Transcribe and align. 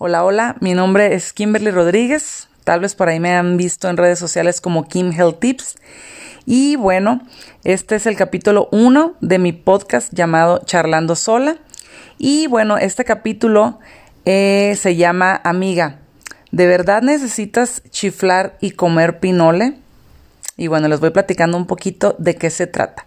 Hola, 0.00 0.24
hola, 0.24 0.54
mi 0.60 0.74
nombre 0.74 1.16
es 1.16 1.32
Kimberly 1.32 1.72
Rodríguez, 1.72 2.46
tal 2.62 2.78
vez 2.78 2.94
por 2.94 3.08
ahí 3.08 3.18
me 3.18 3.34
han 3.34 3.56
visto 3.56 3.88
en 3.88 3.96
redes 3.96 4.20
sociales 4.20 4.60
como 4.60 4.86
Kim 4.86 5.10
Health 5.10 5.40
Tips. 5.40 5.74
Y 6.46 6.76
bueno, 6.76 7.20
este 7.64 7.96
es 7.96 8.06
el 8.06 8.14
capítulo 8.14 8.68
1 8.70 9.16
de 9.20 9.40
mi 9.40 9.52
podcast 9.52 10.12
llamado 10.14 10.60
Charlando 10.64 11.16
Sola. 11.16 11.56
Y 12.16 12.46
bueno, 12.46 12.78
este 12.78 13.04
capítulo 13.04 13.80
eh, 14.24 14.78
se 14.78 14.94
llama 14.94 15.40
Amiga. 15.42 15.98
¿De 16.52 16.68
verdad 16.68 17.02
necesitas 17.02 17.82
chiflar 17.90 18.56
y 18.60 18.70
comer 18.70 19.18
pinole? 19.18 19.78
Y 20.56 20.68
bueno, 20.68 20.86
les 20.86 21.00
voy 21.00 21.10
platicando 21.10 21.56
un 21.56 21.66
poquito 21.66 22.14
de 22.20 22.36
qué 22.36 22.50
se 22.50 22.68
trata. 22.68 23.04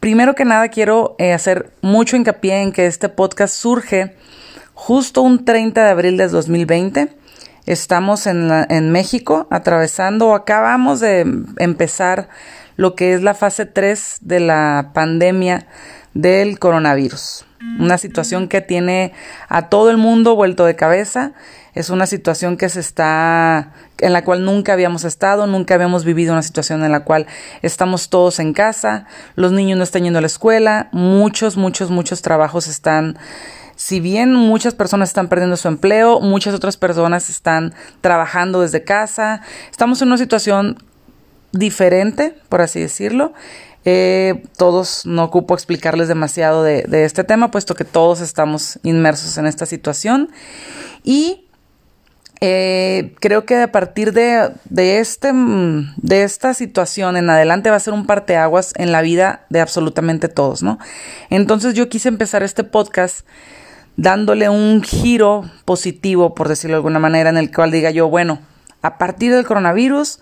Primero 0.00 0.34
que 0.34 0.44
nada, 0.44 0.66
quiero 0.68 1.14
eh, 1.20 1.32
hacer 1.32 1.70
mucho 1.80 2.16
hincapié 2.16 2.60
en 2.60 2.72
que 2.72 2.86
este 2.86 3.08
podcast 3.08 3.54
surge 3.54 4.16
justo 4.78 5.22
un 5.22 5.44
30 5.44 5.84
de 5.84 5.90
abril 5.90 6.16
de 6.16 6.28
2020. 6.28 7.12
Estamos 7.66 8.28
en, 8.28 8.48
en 8.70 8.92
México 8.92 9.48
atravesando 9.50 10.28
o 10.28 10.34
acabamos 10.34 11.00
de 11.00 11.26
empezar 11.58 12.28
lo 12.76 12.94
que 12.94 13.12
es 13.12 13.22
la 13.22 13.34
fase 13.34 13.66
3 13.66 14.18
de 14.20 14.38
la 14.38 14.92
pandemia 14.94 15.66
del 16.14 16.60
coronavirus. 16.60 17.44
Una 17.80 17.98
situación 17.98 18.46
que 18.46 18.60
tiene 18.60 19.12
a 19.48 19.68
todo 19.68 19.90
el 19.90 19.96
mundo 19.96 20.36
vuelto 20.36 20.64
de 20.64 20.76
cabeza. 20.76 21.32
Es 21.74 21.90
una 21.90 22.06
situación 22.06 22.56
que 22.56 22.68
se 22.68 22.78
está, 22.78 23.72
en 23.98 24.12
la 24.12 24.22
cual 24.22 24.44
nunca 24.44 24.74
habíamos 24.74 25.04
estado, 25.04 25.48
nunca 25.48 25.74
habíamos 25.74 26.04
vivido 26.04 26.32
una 26.32 26.42
situación 26.42 26.84
en 26.84 26.92
la 26.92 27.00
cual 27.00 27.26
estamos 27.62 28.10
todos 28.10 28.38
en 28.38 28.52
casa, 28.52 29.06
los 29.34 29.50
niños 29.50 29.76
no 29.76 29.84
están 29.84 30.04
yendo 30.04 30.20
a 30.20 30.22
la 30.22 30.28
escuela, 30.28 30.88
muchos, 30.92 31.56
muchos, 31.56 31.90
muchos 31.90 32.22
trabajos 32.22 32.68
están 32.68 33.18
si 33.78 34.00
bien 34.00 34.34
muchas 34.34 34.74
personas 34.74 35.10
están 35.10 35.28
perdiendo 35.28 35.56
su 35.56 35.68
empleo, 35.68 36.18
muchas 36.18 36.52
otras 36.52 36.76
personas 36.76 37.30
están 37.30 37.74
trabajando 38.00 38.60
desde 38.60 38.82
casa. 38.82 39.40
Estamos 39.70 40.02
en 40.02 40.08
una 40.08 40.18
situación 40.18 40.82
diferente, 41.52 42.34
por 42.48 42.60
así 42.60 42.80
decirlo. 42.80 43.34
Eh, 43.84 44.42
todos 44.56 45.06
no 45.06 45.22
ocupo 45.22 45.54
explicarles 45.54 46.08
demasiado 46.08 46.64
de, 46.64 47.04
este 47.04 47.22
tema, 47.22 47.52
puesto 47.52 47.76
que 47.76 47.84
todos 47.84 48.20
estamos 48.20 48.80
inmersos 48.82 49.38
en 49.38 49.46
esta 49.46 49.64
situación. 49.64 50.32
Y 51.04 51.46
eh, 52.40 53.14
creo 53.20 53.46
que 53.46 53.62
a 53.62 53.70
partir 53.70 54.12
de, 54.12 54.50
de, 54.64 54.98
este, 54.98 55.30
de 55.32 56.24
esta 56.24 56.52
situación 56.52 57.16
en 57.16 57.30
adelante 57.30 57.70
va 57.70 57.76
a 57.76 57.80
ser 57.80 57.94
un 57.94 58.06
parteaguas 58.06 58.72
en 58.74 58.90
la 58.90 59.02
vida 59.02 59.46
de 59.50 59.60
absolutamente 59.60 60.26
todos, 60.26 60.64
¿no? 60.64 60.80
Entonces 61.30 61.74
yo 61.74 61.88
quise 61.88 62.08
empezar 62.08 62.42
este 62.42 62.64
podcast 62.64 63.24
dándole 63.98 64.48
un 64.48 64.82
giro 64.82 65.50
positivo, 65.64 66.32
por 66.32 66.48
decirlo 66.48 66.74
de 66.74 66.78
alguna 66.78 67.00
manera, 67.00 67.30
en 67.30 67.36
el 67.36 67.52
cual 67.52 67.72
diga 67.72 67.90
yo, 67.90 68.08
bueno, 68.08 68.38
a 68.80 68.96
partir 68.96 69.34
del 69.34 69.44
coronavirus, 69.44 70.20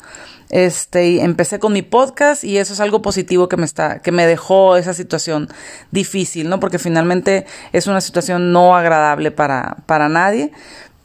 este, 0.49 1.23
empecé 1.23 1.59
con 1.59 1.75
mi 1.75 1.83
podcast 1.83 2.43
y 2.43 2.57
eso 2.57 2.73
es 2.73 2.81
algo 2.81 3.03
positivo 3.03 3.51
que 3.51 3.59
me 3.59 3.67
está, 3.67 3.99
que 3.99 4.13
me 4.13 4.27
dejó 4.27 4.79
esa 4.79 4.95
situación 4.95 5.49
difícil, 5.91 6.49
¿no? 6.49 6.59
Porque 6.59 6.79
finalmente 6.79 7.45
es 7.73 7.87
una 7.87 8.01
situación 8.01 8.51
no 8.51 8.75
agradable 8.75 9.31
para, 9.31 9.77
para 9.85 10.09
nadie, 10.09 10.53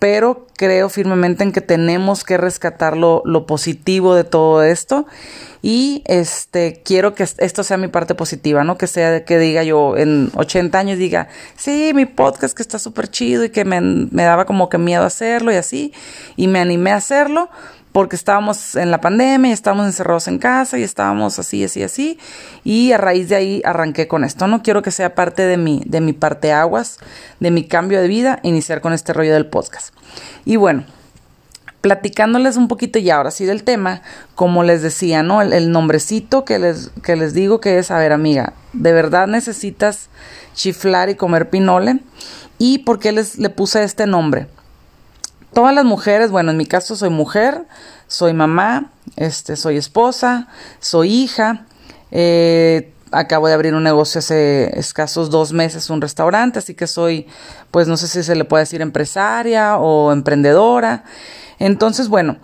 pero 0.02 0.48
creo 0.58 0.90
firmemente 0.90 1.44
en 1.44 1.52
que 1.52 1.62
tenemos 1.62 2.24
que 2.24 2.36
rescatar 2.36 2.98
lo, 2.98 3.22
lo 3.24 3.46
positivo 3.46 4.16
de 4.16 4.24
todo 4.24 4.64
esto 4.64 5.06
y 5.62 6.02
este 6.08 6.82
quiero 6.84 7.14
que 7.14 7.22
esto 7.22 7.64
sea 7.64 7.78
mi 7.78 7.88
parte 7.88 8.16
positiva, 8.16 8.64
¿no? 8.64 8.80
Que 8.80 8.88
sea 8.88 9.26
que 9.26 9.38
diga 9.38 9.62
yo 9.62 9.96
en 9.96 10.32
80 10.34 10.80
años 10.80 10.98
diga, 10.98 11.28
sí, 11.56 11.92
mi 11.94 12.08
podcast 12.08 12.58
que 12.58 12.64
está 12.64 12.80
súper 12.80 13.10
chido 13.10 13.44
y 13.44 13.52
que 13.52 13.64
me, 13.64 13.80
me 13.80 14.24
daba 14.24 14.46
como 14.46 14.70
que 14.70 14.80
miedo 14.80 15.04
hacerlo 15.04 15.52
y 15.52 15.58
así, 15.58 15.94
y 16.36 16.48
me 16.48 16.60
animé 16.60 16.94
a 16.94 16.96
hacerlo 16.96 17.52
porque 17.92 18.16
estábamos 18.16 18.76
en 18.76 18.90
la 18.92 19.02
pandemia 19.02 19.50
y 19.50 19.54
estábamos 19.54 19.86
encerrados 19.86 20.28
en 20.28 20.40
casa 20.40 20.78
y 20.78 20.84
estábamos 20.84 21.40
así, 21.40 21.64
así, 21.64 21.84
así. 21.84 22.20
Y 22.64 22.94
a 22.94 22.98
raíz 22.98 23.30
de 23.30 23.36
ahí 23.36 23.62
arranqué 23.66 24.08
con 24.08 24.24
esto. 24.24 24.48
No 24.48 24.64
quiero 24.64 24.82
que 24.82 24.92
sea 24.92 25.16
parte 25.16 25.44
de 25.44 25.58
mi, 25.58 25.84
de 25.86 26.02
mi 26.02 26.14
parte 26.14 26.54
aguas, 26.54 27.00
de 27.40 27.52
mi 27.52 27.68
cambio 27.68 28.02
de 28.02 28.08
vida, 28.08 28.40
iniciar 28.44 28.82
con 28.82 28.94
este 28.94 29.14
rollo 29.14 29.34
del 29.34 29.48
podcast. 29.48 29.94
Y 30.46 30.56
bueno, 30.56 30.86
platicándoles 31.82 32.56
un 32.56 32.68
poquito 32.68 33.00
ya 33.00 33.18
ahora 33.18 33.32
sí 33.32 33.46
del 33.46 33.64
tema, 33.64 34.02
como 34.36 34.64
les 34.64 34.82
decía, 34.82 35.24
¿no? 35.24 35.42
El, 35.42 35.72
nombrecito 35.72 36.46
que 36.46 36.60
les, 36.60 36.92
que 37.04 37.16
les 37.16 37.34
digo 37.34 37.60
que 37.60 37.78
es, 37.80 37.92
a 37.92 37.98
ver 37.98 38.14
amiga, 38.14 38.54
¿de 38.72 38.94
verdad 38.94 39.28
necesitas 39.28 40.10
chiflar 40.54 41.10
y 41.10 41.16
comer 41.16 41.50
pinole? 41.50 42.00
¿Y 42.58 42.80
por 42.80 43.00
qué 43.00 43.12
les 43.12 43.38
le 43.38 43.50
puse 43.50 43.84
este 43.84 44.06
nombre? 44.06 44.48
Todas 45.54 45.76
las 45.76 45.84
mujeres, 45.84 46.32
bueno, 46.32 46.52
en 46.52 46.58
mi 46.58 46.66
caso 46.66 46.96
soy 46.96 47.10
mujer, 47.10 47.66
soy 48.08 48.34
mamá, 48.34 48.92
este, 49.18 49.58
soy 49.58 49.78
esposa, 49.78 50.48
soy 50.80 51.14
hija, 51.14 51.66
eh, 52.12 52.94
acabo 53.12 53.48
de 53.48 53.54
abrir 53.54 53.74
un 53.74 53.84
negocio 53.84 54.20
hace 54.20 54.80
escasos 54.80 55.30
dos 55.30 55.52
meses, 55.52 55.90
un 55.90 56.02
restaurante, 56.02 56.60
así 56.60 56.74
que 56.74 56.88
soy, 56.88 57.28
pues 57.70 57.88
no 57.88 57.98
sé 57.98 58.08
si 58.08 58.24
se 58.24 58.36
le 58.36 58.46
puede 58.46 58.64
decir 58.64 58.82
empresaria 58.82 59.78
o 59.78 60.14
emprendedora. 60.14 61.04
Entonces, 61.60 62.08
bueno, 62.08 62.38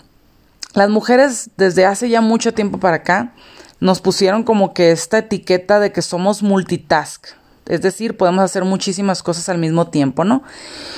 las 0.73 0.89
mujeres 0.89 1.49
desde 1.55 1.85
hace 1.85 2.09
ya 2.09 2.21
mucho 2.21 2.53
tiempo 2.53 2.77
para 2.77 2.97
acá 2.97 3.33
nos 3.79 4.01
pusieron 4.01 4.43
como 4.43 4.73
que 4.73 4.91
esta 4.91 5.19
etiqueta 5.19 5.79
de 5.79 5.91
que 5.91 6.01
somos 6.01 6.43
multitask. 6.43 7.27
Es 7.67 7.81
decir, 7.81 8.17
podemos 8.17 8.43
hacer 8.43 8.65
muchísimas 8.65 9.23
cosas 9.23 9.49
al 9.49 9.57
mismo 9.57 9.87
tiempo, 9.87 10.23
¿no? 10.23 10.43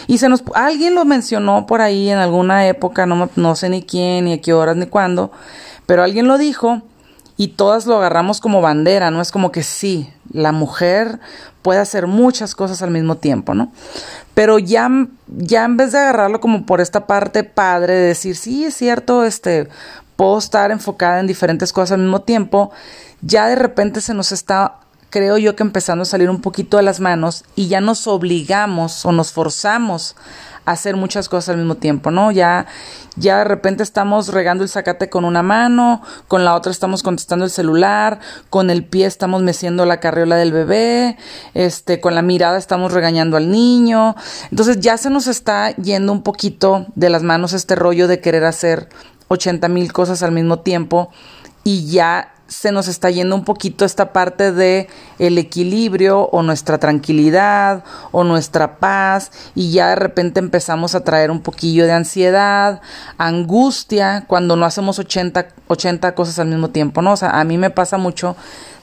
Y 0.07 0.17
se 0.17 0.29
nos, 0.29 0.43
alguien 0.53 0.95
lo 0.95 1.05
mencionó 1.05 1.65
por 1.65 1.81
ahí 1.81 2.09
en 2.09 2.17
alguna 2.17 2.67
época, 2.67 3.05
no, 3.05 3.29
no 3.35 3.55
sé 3.55 3.69
ni 3.69 3.83
quién, 3.83 4.25
ni 4.25 4.33
a 4.33 4.41
qué 4.41 4.53
horas, 4.53 4.75
ni 4.75 4.85
cuándo, 4.85 5.31
pero 5.85 6.03
alguien 6.03 6.27
lo 6.27 6.37
dijo 6.37 6.81
y 7.37 7.49
todas 7.49 7.85
lo 7.85 7.97
agarramos 7.97 8.41
como 8.41 8.61
bandera, 8.61 9.11
¿no? 9.11 9.21
Es 9.21 9.31
como 9.31 9.51
que 9.51 9.63
sí, 9.63 10.11
la 10.31 10.51
mujer 10.51 11.19
puede 11.61 11.79
hacer 11.79 12.07
muchas 12.07 12.55
cosas 12.55 12.81
al 12.81 12.91
mismo 12.91 13.15
tiempo, 13.15 13.53
¿no? 13.53 13.71
Pero 14.33 14.59
ya, 14.59 14.89
ya 15.27 15.65
en 15.65 15.77
vez 15.77 15.91
de 15.91 15.99
agarrarlo 15.99 16.39
como 16.39 16.65
por 16.65 16.81
esta 16.81 17.07
parte 17.07 17.43
padre, 17.43 17.93
de 17.93 18.07
decir, 18.07 18.35
sí, 18.35 18.65
es 18.65 18.75
cierto, 18.75 19.23
este, 19.23 19.69
puedo 20.15 20.37
estar 20.37 20.71
enfocada 20.71 21.19
en 21.19 21.27
diferentes 21.27 21.71
cosas 21.71 21.93
al 21.93 21.99
mismo 21.99 22.21
tiempo, 22.21 22.71
ya 23.21 23.47
de 23.47 23.55
repente 23.55 24.01
se 24.01 24.13
nos 24.13 24.31
está, 24.31 24.79
creo 25.09 25.37
yo 25.37 25.55
que 25.55 25.63
empezando 25.63 26.03
a 26.03 26.05
salir 26.05 26.29
un 26.29 26.41
poquito 26.41 26.77
de 26.77 26.83
las 26.83 26.99
manos 26.99 27.43
y 27.55 27.67
ya 27.67 27.81
nos 27.81 28.07
obligamos 28.07 29.05
o 29.05 29.11
nos 29.11 29.31
forzamos 29.31 30.15
hacer 30.65 30.95
muchas 30.95 31.29
cosas 31.29 31.49
al 31.49 31.57
mismo 31.57 31.75
tiempo, 31.75 32.11
¿no? 32.11 32.31
Ya, 32.31 32.67
ya 33.15 33.39
de 33.39 33.43
repente 33.43 33.81
estamos 33.81 34.27
regando 34.27 34.63
el 34.63 34.69
zacate 34.69 35.09
con 35.09 35.25
una 35.25 35.41
mano, 35.41 36.01
con 36.27 36.45
la 36.45 36.53
otra 36.53 36.71
estamos 36.71 37.01
contestando 37.01 37.45
el 37.45 37.51
celular, 37.51 38.19
con 38.51 38.69
el 38.69 38.85
pie 38.85 39.07
estamos 39.07 39.41
meciendo 39.41 39.85
la 39.85 39.99
carriola 39.99 40.35
del 40.35 40.51
bebé, 40.51 41.17
este, 41.55 41.99
con 41.99 42.13
la 42.13 42.21
mirada 42.21 42.57
estamos 42.57 42.93
regañando 42.93 43.35
al 43.35 43.49
niño. 43.49 44.15
Entonces 44.51 44.79
ya 44.79 44.97
se 44.97 45.09
nos 45.09 45.25
está 45.25 45.75
yendo 45.75 46.11
un 46.11 46.21
poquito 46.21 46.85
de 46.95 47.09
las 47.09 47.23
manos 47.23 47.53
este 47.53 47.75
rollo 47.75 48.07
de 48.07 48.21
querer 48.21 48.45
hacer 48.45 48.89
80 49.29 49.67
mil 49.69 49.91
cosas 49.91 50.21
al 50.21 50.31
mismo 50.31 50.59
tiempo 50.59 51.09
y 51.63 51.87
ya 51.87 52.33
se 52.49 52.71
nos 52.71 52.87
está 52.87 53.09
yendo 53.09 53.35
un 53.35 53.45
poquito 53.45 53.85
esta 53.85 54.11
parte 54.11 54.51
de 54.51 54.89
el 55.19 55.37
equilibrio 55.37 56.23
o 56.23 56.41
nuestra 56.41 56.79
tranquilidad 56.79 57.83
o 58.11 58.23
nuestra 58.23 58.79
paz 58.79 59.31
y 59.55 59.71
ya 59.71 59.89
de 59.89 59.95
repente 59.95 60.39
empezamos 60.39 60.95
a 60.95 61.03
traer 61.03 61.31
un 61.31 61.41
poquillo 61.41 61.85
de 61.85 61.93
ansiedad, 61.93 62.81
angustia 63.17 64.25
cuando 64.27 64.55
no 64.55 64.65
hacemos 64.65 64.99
80, 64.99 65.47
80 65.67 66.15
cosas 66.15 66.39
al 66.39 66.47
mismo 66.47 66.71
tiempo, 66.71 67.01
¿no? 67.01 67.13
O 67.13 67.17
sea, 67.17 67.39
a 67.39 67.43
mí 67.43 67.57
me 67.57 67.69
pasa 67.69 67.97
mucho 67.97 68.35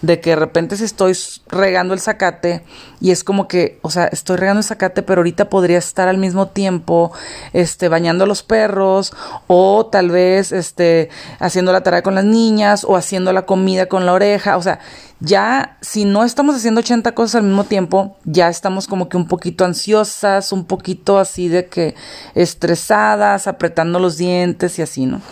de 0.03 0.21
que 0.21 0.31
de 0.31 0.37
repente 0.37 0.77
si 0.77 0.85
estoy 0.85 1.17
regando 1.49 1.95
el 1.95 2.01
zacate 2.01 2.63
y 3.01 3.11
es 3.11 3.25
como 3.25 3.49
que, 3.49 3.79
o 3.83 3.91
sea, 3.91 4.07
estoy 4.07 4.37
regando 4.37 4.61
el 4.61 4.65
zacate, 4.65 5.03
pero 5.03 5.21
ahorita 5.21 5.49
podría 5.49 5.79
estar 5.79 6.09
al 6.09 6.19
mismo 6.19 6.49
tiempo, 6.49 7.13
este, 7.53 7.89
bañando 7.89 8.25
a 8.25 8.27
los 8.27 8.43
perros 8.43 9.13
o 9.47 9.87
tal 9.87 10.11
vez, 10.11 10.53
este, 10.53 11.09
haciendo 11.39 11.73
la 11.73 11.83
tarea 11.83 12.03
con 12.03 12.15
las 12.15 12.25
niñas 12.25 12.85
o 12.85 12.97
haciendo 12.97 13.33
la 13.33 13.47
comida 13.47 13.87
con 13.87 14.07
la 14.07 14.13
oreja, 14.13 14.57
o 14.57 14.63
sea, 14.63 14.81
ya 15.21 15.79
si 15.81 16.05
no 16.05 16.25
estamos 16.25 16.57
haciendo 16.57 16.81
80 16.81 17.13
cosas 17.13 17.37
al 17.37 17.45
mismo 17.45 17.65
tiempo, 17.65 18.17
ya 18.25 18.49
estamos 18.49 18.87
como 18.87 19.09
que 19.09 19.17
un 19.17 19.29
poquito 19.29 19.65
ansiosas, 19.65 20.53
un 20.53 20.67
poquito 20.67 21.19
así 21.19 21.49
de 21.49 21.67
que 21.67 21.95
estresadas, 22.35 23.47
apretando 23.47 23.99
los 23.99 24.19
dientes 24.19 24.79
y 24.79 24.83
así, 24.83 25.07
¿no? 25.07 25.23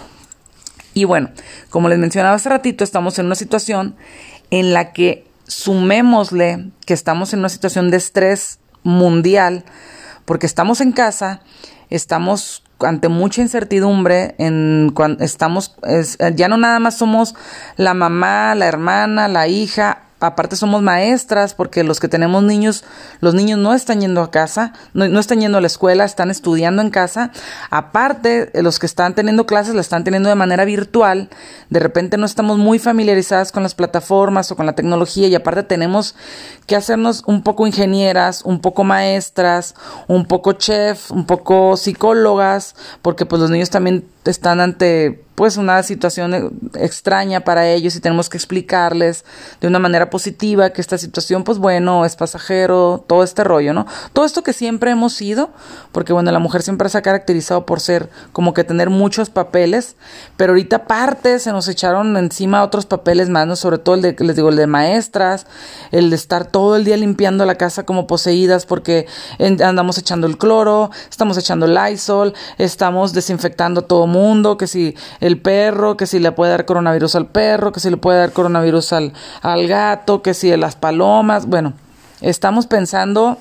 Y 0.95 1.05
bueno, 1.05 1.31
como 1.71 1.89
les 1.89 1.99
mencionaba 1.99 2.37
hace 2.37 2.49
ratito, 2.49 2.85
estamos 2.85 3.19
en 3.19 3.27
una 3.27 3.35
situación 3.35 3.97
en 4.51 4.73
la 4.73 4.93
que 4.93 5.27
sumémosle 5.47 6.71
que 6.87 6.95
estamos 6.95 7.33
en 7.33 7.41
una 7.41 7.49
situación 7.49 7.91
de 7.91 7.97
estrés 7.99 8.59
mundial, 8.83 9.65
porque 10.25 10.47
estamos 10.47 10.81
en 10.81 10.93
casa, 10.93 11.41
estamos 11.91 12.63
ante 12.81 13.09
mucha 13.09 13.41
incertidumbre, 13.41 14.35
en 14.39 14.91
cuando 14.95 15.25
estamos, 15.25 15.77
ya 16.35 16.49
no 16.49 16.57
nada 16.57 16.79
más 16.81 16.99
somos 16.99 17.35
la 17.77 17.95
mamá, 17.95 18.55
la 18.55 18.67
hermana, 18.67 19.29
la 19.29 19.47
hija, 19.49 20.03
aparte 20.27 20.57
somos 20.57 20.83
maestras 20.83 21.55
porque 21.55 21.85
los 21.85 22.01
que 22.01 22.09
tenemos 22.09 22.43
niños, 22.43 22.85
los 23.21 23.35
niños 23.35 23.59
no 23.59 23.75
están 23.75 24.01
yendo 24.01 24.23
a 24.23 24.31
casa, 24.31 24.73
no, 24.93 25.09
no, 25.09 25.21
están 25.21 25.41
yendo 25.41 25.59
a 25.59 25.61
la 25.61 25.67
escuela, 25.67 26.05
están 26.05 26.31
estudiando 26.31 26.83
en 26.83 26.91
casa. 26.91 27.31
Aparte, 27.71 28.51
los 28.55 28.79
que 28.79 28.87
están 28.87 29.15
teniendo 29.15 29.47
clases 29.47 29.75
la 29.75 29.81
están 29.81 30.05
teniendo 30.05 30.29
de 30.29 30.35
manera 30.35 30.65
virtual. 30.65 31.29
De 31.71 31.81
repente 31.81 32.17
no 32.17 32.27
estamos 32.27 32.59
muy 32.59 32.79
familiarizadas 32.79 33.53
con 33.53 33.63
las 33.63 33.75
plataformas 33.75 34.51
o 34.51 34.57
con 34.57 34.67
la 34.67 34.75
tecnología 34.75 35.29
y 35.29 35.35
aparte 35.35 35.63
tenemos 35.63 36.15
que 36.67 36.77
hacernos 36.77 37.23
un 37.27 37.43
poco 37.43 37.67
ingenieras, 37.67 38.43
un 38.45 38.61
poco 38.61 38.85
maestras, 38.85 39.75
un 40.07 40.27
poco 40.27 40.53
chef, 40.53 41.11
un 41.11 41.27
poco 41.27 41.77
psicólogas, 41.77 42.75
porque 43.03 43.27
pues 43.27 43.41
los 43.41 43.51
niños 43.51 43.71
también 43.71 44.05
están 44.25 44.61
ante 44.61 45.25
pues 45.35 45.57
una 45.57 45.83
situación 45.83 46.59
extraña 46.75 47.41
para 47.41 47.69
ellos 47.69 47.97
y 47.97 48.01
tenemos 48.01 48.29
que 48.29 48.37
explicarles 48.37 49.25
de 49.61 49.67
una 49.67 49.79
manera 49.79 50.11
positiva 50.11 50.71
que 50.71 50.81
esta 50.81 50.99
situación 50.99 51.45
pues 51.45 51.59
bueno 51.59 52.05
es 52.05 52.17
pasajero, 52.17 53.05
todo 53.07 53.25
este 53.25 53.43
rollo, 53.45 53.73
¿no? 53.73 53.87
Todo 54.13 54.25
esto 54.25 54.43
que 54.43 54.53
siempre 54.53 54.91
hemos 54.93 55.15
sido, 55.15 55.51
porque 55.93 56.13
bueno, 56.13 56.31
la 56.31 56.39
mujer 56.39 56.63
siempre 56.63 56.89
se 56.89 56.99
ha 56.99 57.03
caracterizado 57.03 57.67
por 57.67 57.81
ser 57.81 58.11
como 58.33 58.55
que 58.55 58.65
tener 58.65 58.91
muchos 58.91 59.31
papeles, 59.31 59.97
pero 60.37 60.53
ahorita 60.53 60.77
aparte 60.77 61.39
se 61.39 61.53
nos 61.53 61.69
echaron 61.69 62.17
encima 62.17 62.63
otros 62.63 62.87
papeles 62.87 63.29
más, 63.29 63.47
¿no? 63.47 63.57
Sobre 63.57 63.79
todo 63.79 63.97
el 63.97 64.03
de, 64.03 64.17
les 64.19 64.37
digo, 64.37 64.51
el 64.51 64.57
de 64.57 64.67
maestras, 64.67 65.47
el 65.91 66.11
de 66.11 66.17
estar 66.17 66.47
todo 66.47 66.77
el 66.77 66.85
día 66.85 66.97
limpiando 66.97 67.45
la 67.45 67.57
casa 67.57 67.85
como 67.85 68.07
poseídas 68.07 68.67
porque 68.67 69.07
andamos 69.41 69.99
echando 69.99 70.27
el 70.27 70.39
cloro, 70.39 70.91
estamos 71.11 71.37
echando 71.39 71.67
el 71.67 71.75
Lysol, 71.75 72.35
estamos 72.59 73.13
desinfectando 73.13 73.83
todo 73.83 74.07
mundo, 74.07 74.57
que 74.57 74.67
si 74.67 74.97
el 75.25 75.41
perro, 75.41 75.97
que 75.97 76.07
si 76.07 76.19
le 76.19 76.33
puede 76.33 76.51
dar 76.51 76.67
coronavirus 76.67 77.15
al 77.15 77.27
perro, 77.29 77.73
que 77.73 77.81
si 77.81 77.89
le 77.89 77.97
puede 77.97 78.19
dar 78.19 78.33
coronavirus 78.33 78.93
al, 78.93 79.13
al 79.41 79.67
gato, 79.67 80.21
que 80.21 80.35
si 80.35 80.55
las 80.55 80.77
palomas, 80.77 81.47
bueno, 81.47 81.73
estamos 82.21 82.67
pensando 82.67 83.39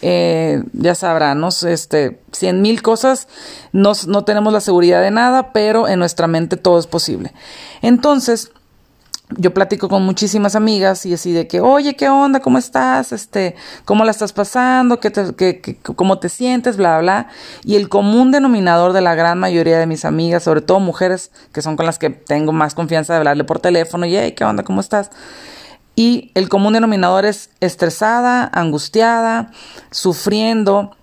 eh, 0.00 0.62
ya 0.72 0.94
sabrán, 0.94 1.40
¿no? 1.40 1.48
este, 1.48 2.20
cien 2.30 2.62
mil 2.62 2.82
cosas, 2.82 3.26
no, 3.72 3.92
no 4.06 4.24
tenemos 4.24 4.52
la 4.52 4.60
seguridad 4.60 5.02
de 5.02 5.10
nada, 5.10 5.52
pero 5.52 5.88
en 5.88 5.98
nuestra 5.98 6.28
mente 6.28 6.56
todo 6.56 6.78
es 6.78 6.86
posible. 6.86 7.32
Entonces, 7.82 8.52
yo 9.30 9.54
platico 9.54 9.88
con 9.88 10.04
muchísimas 10.04 10.54
amigas 10.54 11.06
y 11.06 11.14
así 11.14 11.32
de 11.32 11.48
que, 11.48 11.60
oye, 11.60 11.96
¿qué 11.96 12.08
onda? 12.08 12.40
¿Cómo 12.40 12.58
estás? 12.58 13.12
Este, 13.12 13.56
¿cómo 13.84 14.04
la 14.04 14.10
estás 14.10 14.32
pasando? 14.32 15.00
¿Qué 15.00 15.10
te, 15.10 15.78
¿Cómo 15.82 16.18
te 16.18 16.28
sientes? 16.28 16.76
Bla, 16.76 16.98
bla. 16.98 17.28
Y 17.64 17.76
el 17.76 17.88
común 17.88 18.30
denominador 18.30 18.92
de 18.92 19.00
la 19.00 19.14
gran 19.14 19.38
mayoría 19.38 19.78
de 19.78 19.86
mis 19.86 20.04
amigas, 20.04 20.42
sobre 20.42 20.60
todo 20.60 20.78
mujeres 20.78 21.30
que 21.52 21.62
son 21.62 21.76
con 21.76 21.86
las 21.86 21.98
que 21.98 22.10
tengo 22.10 22.52
más 22.52 22.74
confianza 22.74 23.14
de 23.14 23.18
hablarle 23.18 23.44
por 23.44 23.60
teléfono, 23.60 24.04
y, 24.06 24.16
hey, 24.16 24.32
¿qué 24.32 24.44
onda? 24.44 24.62
¿Cómo 24.62 24.80
estás? 24.80 25.10
Y 25.96 26.30
el 26.34 26.48
común 26.48 26.74
denominador 26.74 27.24
es 27.24 27.50
estresada, 27.60 28.50
angustiada, 28.52 29.52
sufriendo, 29.90 30.96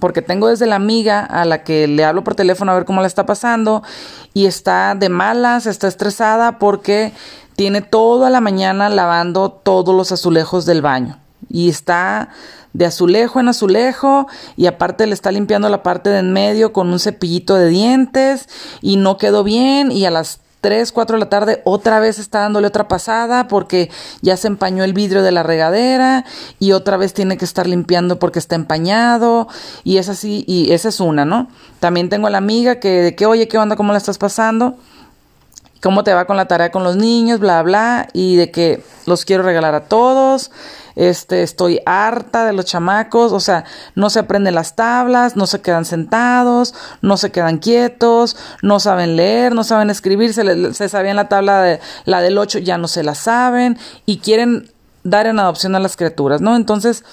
porque 0.00 0.22
tengo 0.22 0.48
desde 0.48 0.66
la 0.66 0.76
amiga 0.76 1.20
a 1.24 1.44
la 1.44 1.64
que 1.64 1.86
le 1.86 2.04
hablo 2.04 2.24
por 2.24 2.34
teléfono 2.34 2.72
a 2.72 2.74
ver 2.74 2.84
cómo 2.84 3.00
le 3.00 3.06
está 3.06 3.26
pasando 3.26 3.82
y 4.34 4.46
está 4.46 4.94
de 4.94 5.08
malas, 5.08 5.66
está 5.66 5.88
estresada 5.88 6.58
porque 6.58 7.12
tiene 7.56 7.82
toda 7.82 8.30
la 8.30 8.40
mañana 8.40 8.88
lavando 8.88 9.50
todos 9.50 9.94
los 9.94 10.12
azulejos 10.12 10.66
del 10.66 10.82
baño. 10.82 11.18
Y 11.48 11.68
está 11.68 12.30
de 12.72 12.86
azulejo 12.86 13.40
en 13.40 13.48
azulejo 13.48 14.26
y 14.56 14.66
aparte 14.66 15.06
le 15.06 15.14
está 15.14 15.30
limpiando 15.30 15.68
la 15.68 15.82
parte 15.82 16.10
de 16.10 16.20
en 16.20 16.32
medio 16.32 16.72
con 16.72 16.90
un 16.90 16.98
cepillito 16.98 17.54
de 17.54 17.68
dientes 17.68 18.48
y 18.80 18.96
no 18.96 19.18
quedó 19.18 19.44
bien 19.44 19.92
y 19.92 20.06
a 20.06 20.10
las 20.10 20.40
3, 20.62 20.92
4 20.92 21.16
de 21.16 21.20
la 21.20 21.28
tarde 21.28 21.60
otra 21.64 21.98
vez 21.98 22.20
está 22.20 22.38
dándole 22.38 22.68
otra 22.68 22.86
pasada 22.86 23.48
porque 23.48 23.90
ya 24.22 24.36
se 24.36 24.46
empañó 24.46 24.84
el 24.84 24.94
vidrio 24.94 25.22
de 25.22 25.32
la 25.32 25.42
regadera 25.42 26.24
y 26.60 26.70
otra 26.70 26.96
vez 26.96 27.12
tiene 27.12 27.36
que 27.36 27.44
estar 27.44 27.66
limpiando 27.66 28.20
porque 28.20 28.38
está 28.38 28.54
empañado 28.54 29.48
y 29.82 29.98
es 29.98 30.08
así 30.08 30.44
y 30.46 30.72
esa 30.72 30.88
es 30.88 31.00
una, 31.00 31.24
¿no? 31.24 31.48
También 31.80 32.08
tengo 32.08 32.28
a 32.28 32.30
la 32.30 32.38
amiga 32.38 32.76
que 32.76 33.02
de 33.02 33.16
que, 33.16 33.26
oye, 33.26 33.48
¿qué 33.48 33.58
onda? 33.58 33.74
¿Cómo 33.74 33.92
la 33.92 33.98
estás 33.98 34.18
pasando? 34.18 34.76
¿Cómo 35.82 36.04
te 36.04 36.14
va 36.14 36.26
con 36.26 36.36
la 36.36 36.46
tarea 36.46 36.70
con 36.70 36.84
los 36.84 36.94
niños? 36.96 37.40
Bla, 37.40 37.60
bla, 37.64 38.08
y 38.12 38.36
de 38.36 38.52
que 38.52 38.84
los 39.04 39.24
quiero 39.24 39.42
regalar 39.42 39.74
a 39.74 39.88
todos 39.88 40.52
este, 40.96 41.42
estoy 41.42 41.80
harta 41.86 42.44
de 42.44 42.52
los 42.52 42.64
chamacos, 42.64 43.32
o 43.32 43.40
sea, 43.40 43.64
no 43.94 44.10
se 44.10 44.20
aprenden 44.20 44.54
las 44.54 44.76
tablas, 44.76 45.36
no 45.36 45.46
se 45.46 45.60
quedan 45.60 45.84
sentados, 45.84 46.74
no 47.00 47.16
se 47.16 47.30
quedan 47.30 47.58
quietos, 47.58 48.36
no 48.62 48.80
saben 48.80 49.16
leer, 49.16 49.54
no 49.54 49.64
saben 49.64 49.90
escribir, 49.90 50.34
se, 50.34 50.74
se 50.74 50.88
sabían 50.88 51.16
la 51.16 51.28
tabla 51.28 51.62
de 51.62 51.80
la 52.04 52.20
del 52.20 52.38
8, 52.38 52.58
ya 52.58 52.78
no 52.78 52.88
se 52.88 53.02
la 53.02 53.14
saben 53.14 53.78
y 54.06 54.18
quieren 54.18 54.70
dar 55.04 55.26
en 55.26 55.38
adopción 55.38 55.74
a 55.74 55.80
las 55.80 55.96
criaturas, 55.96 56.40
¿no? 56.40 56.56
Entonces, 56.56 57.04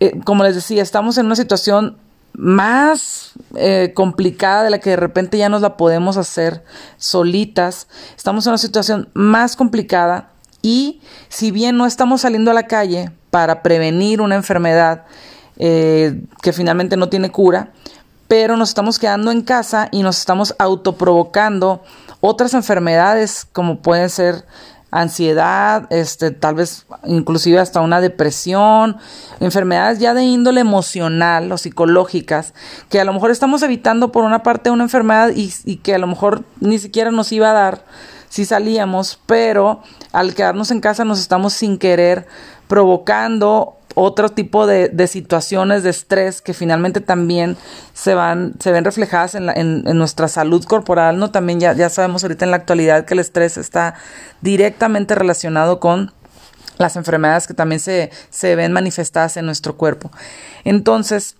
eh, 0.00 0.20
como 0.24 0.44
les 0.44 0.54
decía, 0.54 0.82
estamos 0.82 1.16
en 1.18 1.26
una 1.26 1.36
situación 1.36 1.96
más 2.34 3.32
eh, 3.54 3.92
complicada 3.94 4.62
de 4.62 4.70
la 4.70 4.78
que 4.78 4.90
de 4.90 4.96
repente 4.96 5.38
ya 5.38 5.48
nos 5.48 5.62
la 5.62 5.76
podemos 5.76 6.18
hacer 6.18 6.64
solitas. 6.98 7.88
Estamos 8.16 8.46
en 8.46 8.50
una 8.50 8.58
situación 8.58 9.08
más 9.14 9.56
complicada 9.56 10.30
y 10.66 11.00
si 11.28 11.52
bien 11.52 11.76
no 11.76 11.86
estamos 11.86 12.22
saliendo 12.22 12.50
a 12.50 12.54
la 12.54 12.66
calle 12.66 13.12
para 13.30 13.62
prevenir 13.62 14.20
una 14.20 14.34
enfermedad 14.34 15.04
eh, 15.58 16.24
que 16.42 16.52
finalmente 16.52 16.96
no 16.96 17.08
tiene 17.08 17.30
cura, 17.30 17.70
pero 18.26 18.56
nos 18.56 18.70
estamos 18.70 18.98
quedando 18.98 19.30
en 19.30 19.42
casa 19.42 19.88
y 19.92 20.02
nos 20.02 20.18
estamos 20.18 20.56
autoprovocando 20.58 21.84
otras 22.20 22.52
enfermedades 22.52 23.46
como 23.52 23.78
pueden 23.78 24.10
ser 24.10 24.44
ansiedad, 24.90 25.86
este, 25.90 26.32
tal 26.32 26.56
vez 26.56 26.86
inclusive 27.04 27.60
hasta 27.60 27.80
una 27.80 28.00
depresión, 28.00 28.96
enfermedades 29.38 30.00
ya 30.00 30.14
de 30.14 30.24
índole 30.24 30.62
emocional 30.62 31.52
o 31.52 31.58
psicológicas, 31.58 32.54
que 32.88 32.98
a 32.98 33.04
lo 33.04 33.12
mejor 33.12 33.30
estamos 33.30 33.62
evitando 33.62 34.10
por 34.10 34.24
una 34.24 34.42
parte 34.42 34.70
una 34.70 34.82
enfermedad 34.82 35.30
y, 35.32 35.52
y 35.64 35.76
que 35.76 35.94
a 35.94 35.98
lo 35.98 36.08
mejor 36.08 36.42
ni 36.58 36.80
siquiera 36.80 37.12
nos 37.12 37.30
iba 37.30 37.50
a 37.50 37.54
dar 37.54 37.84
si 38.36 38.44
salíamos, 38.44 39.18
pero 39.24 39.80
al 40.12 40.34
quedarnos 40.34 40.70
en 40.70 40.82
casa 40.82 41.06
nos 41.06 41.18
estamos 41.20 41.54
sin 41.54 41.78
querer 41.78 42.26
provocando 42.68 43.78
otro 43.94 44.28
tipo 44.28 44.66
de, 44.66 45.06
situaciones 45.06 45.82
de 45.82 45.88
estrés 45.88 46.42
que 46.42 46.52
finalmente 46.52 47.00
también 47.00 47.56
se 47.94 48.14
van, 48.14 48.52
se 48.60 48.72
ven 48.72 48.84
reflejadas 48.84 49.36
en, 49.36 49.48
en, 49.48 49.84
nuestra 49.96 50.28
salud 50.28 50.62
corporal, 50.66 51.18
¿no? 51.18 51.30
También 51.30 51.60
ya, 51.60 51.72
ya 51.72 51.88
sabemos 51.88 52.24
ahorita 52.24 52.44
en 52.44 52.50
la 52.50 52.58
actualidad 52.58 53.06
que 53.06 53.14
el 53.14 53.20
estrés 53.20 53.56
está 53.56 53.94
directamente 54.42 55.14
relacionado 55.14 55.80
con 55.80 56.12
las 56.76 56.96
enfermedades 56.96 57.46
que 57.46 57.54
también 57.54 57.80
se, 57.80 58.10
se 58.28 58.54
ven 58.54 58.70
manifestadas 58.70 59.38
en 59.38 59.46
nuestro 59.46 59.78
cuerpo. 59.78 60.10
Entonces, 60.64 61.36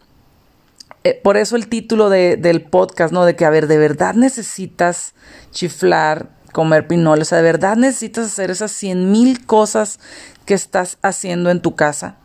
eh, 1.05 1.21
por 1.23 1.37
eso 1.37 1.57
el 1.57 1.69
título 1.69 2.09
de, 2.09 2.39
del 2.39 2.63
podcast, 2.63 3.13
¿no? 3.13 3.27
De 3.27 3.37
que, 3.37 3.45
a 3.45 3.51
ver, 3.51 3.67
de 3.67 3.77
verdad 3.77 4.15
necesitas 4.15 5.13
chiflar 5.51 6.36
comer 6.57 6.87
pinole. 6.87 7.21
O 7.21 7.25
sea, 7.27 7.37
de 7.37 7.45
verdad 7.45 7.77
necesitas 7.77 8.25
hacer 8.25 8.51
esas 8.51 8.73
cien 8.73 9.13
mil 9.13 9.45
cosas 9.45 10.01
que 10.47 10.55
estás 10.55 10.97
haciendo 11.03 11.51
en 11.51 11.61
tu 11.61 11.77
casa. 11.77 12.17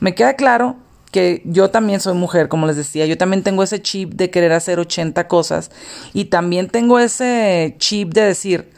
Me 0.00 0.16
queda 0.16 0.34
claro 0.34 0.74
que 1.12 1.40
yo 1.44 1.70
también 1.70 2.00
soy 2.00 2.14
mujer, 2.14 2.48
como 2.48 2.66
les 2.66 2.74
decía, 2.74 3.06
yo 3.06 3.16
también 3.16 3.44
tengo 3.44 3.62
ese 3.62 3.80
chip 3.80 4.14
de 4.14 4.28
querer 4.28 4.52
hacer 4.52 4.80
80 4.80 5.28
cosas 5.28 5.70
y 6.12 6.24
también 6.24 6.68
tengo 6.68 6.98
ese 6.98 7.76
chip 7.78 8.12
de 8.12 8.22
decir, 8.22 8.72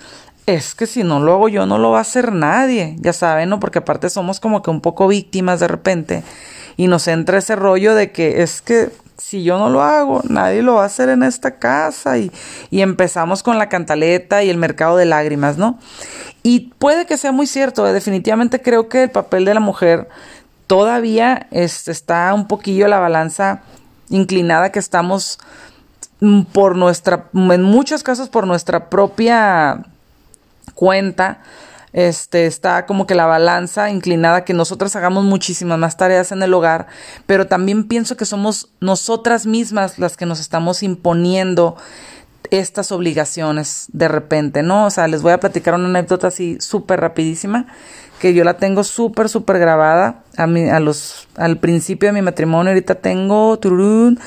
es 0.45 0.75
que 0.75 0.87
si 0.87 1.05
no 1.05 1.21
lo 1.21 1.33
hago 1.33 1.49
yo, 1.49 1.65
no 1.65 1.79
lo 1.79 1.93
va 1.93 1.99
a 1.99 2.03
hacer 2.03 2.31
nadie, 2.31 2.95
ya 3.01 3.15
saben, 3.15 3.49
¿no? 3.49 3.61
Porque 3.61 3.79
aparte 3.79 4.11
somos 4.11 4.41
como 4.41 4.61
que 4.61 4.71
un 4.71 4.83
poco 4.83 5.09
víctimas 5.09 5.61
de 5.61 5.69
repente 5.69 6.23
y 6.77 6.87
nos 6.87 7.09
entra 7.09 7.39
ese 7.39 7.57
rollo 7.57 7.95
de 7.95 8.13
que 8.13 8.43
es 8.43 8.61
que 8.61 8.91
si 9.19 9.43
yo 9.43 9.59
no 9.59 9.69
lo 9.69 9.83
hago, 9.83 10.23
nadie 10.29 10.63
lo 10.63 10.75
va 10.75 10.85
a 10.85 10.87
hacer 10.87 11.09
en 11.09 11.23
esta 11.23 11.59
casa 11.59 12.19
y, 12.19 12.31
empezamos 12.71 13.43
con 13.43 13.59
la 13.59 13.69
cantaleta 13.69 14.43
y 14.43 14.51
el 14.51 14.57
mercado 14.57 14.97
de 14.97 15.05
lágrimas, 15.05 15.59
¿no? 15.59 15.79
Y 16.43 16.73
puede 16.79 17.05
que 17.05 17.17
sea 17.17 17.33
muy 17.33 17.47
cierto, 17.47 17.87
¿eh? 17.87 17.93
definitivamente 17.93 18.63
creo 18.63 18.89
que 18.89 19.05
el 19.05 19.11
papel 19.11 19.45
de 19.45 19.55
la 19.55 19.61
mujer 19.61 20.09
todavía 20.69 21.49
está 21.51 22.33
un 22.33 22.47
poquillo 22.47 22.87
la 22.87 23.01
balanza 23.01 23.63
inclinada 24.09 24.71
que 24.71 24.79
estamos 24.79 25.39
mm, 26.21 26.43
por 26.45 26.77
nuestra, 26.77 27.27
en 27.35 27.63
muchos 27.63 28.05
casos 28.05 28.29
por 28.29 28.47
nuestra 28.47 28.89
propia 28.89 29.85
cuenta, 30.75 31.41
este, 31.93 32.47
está 32.47 32.87
como 32.87 33.07
que 33.07 33.15
la 33.15 33.27
balanza 33.27 33.91
inclinada 33.91 34.45
que 34.45 34.55
nosotras 34.55 34.95
hagamos 34.97 35.25
muchísimas 35.25 35.79
más 35.79 35.97
tareas 35.97 36.33
en 36.33 36.43
el 36.43 36.55
hogar, 36.55 36.87
pero 37.27 37.47
también 37.47 37.85
pienso 37.85 38.17
que 38.17 38.25
somos 38.25 38.71
nosotras 38.81 39.47
mismas 39.47 39.99
las 39.99 40.17
que 40.17 40.27
nos 40.27 40.41
estamos 40.41 40.83
imponiendo 40.83 41.77
estas 42.51 42.93
obligaciones 42.93 43.87
de 43.93 44.09
repente, 44.09 44.63
¿no? 44.63 44.87
O 44.87 44.91
sea, 44.91 45.09
les 45.09 45.23
voy 45.23 45.33
a 45.33 45.41
platicar 45.41 45.75
una 45.75 45.89
anécdota 45.89 46.29
así 46.29 46.59
súper 46.61 47.01
rapidísima, 47.01 47.67
que 48.21 48.35
yo 48.35 48.43
la 48.43 48.57
tengo 48.57 48.85
súper, 48.85 49.29
súper 49.29 49.59
grabada 49.59 50.23
a, 50.37 50.47
mi, 50.47 50.69
a 50.69 50.81
los, 50.81 51.29
al 51.37 51.59
principio 51.59 52.09
de 52.09 52.15
mi 52.15 52.23
matrimonio, 52.23 52.73
ahorita 52.73 52.97
tengo, 52.97 53.59
tururún, 53.59 54.19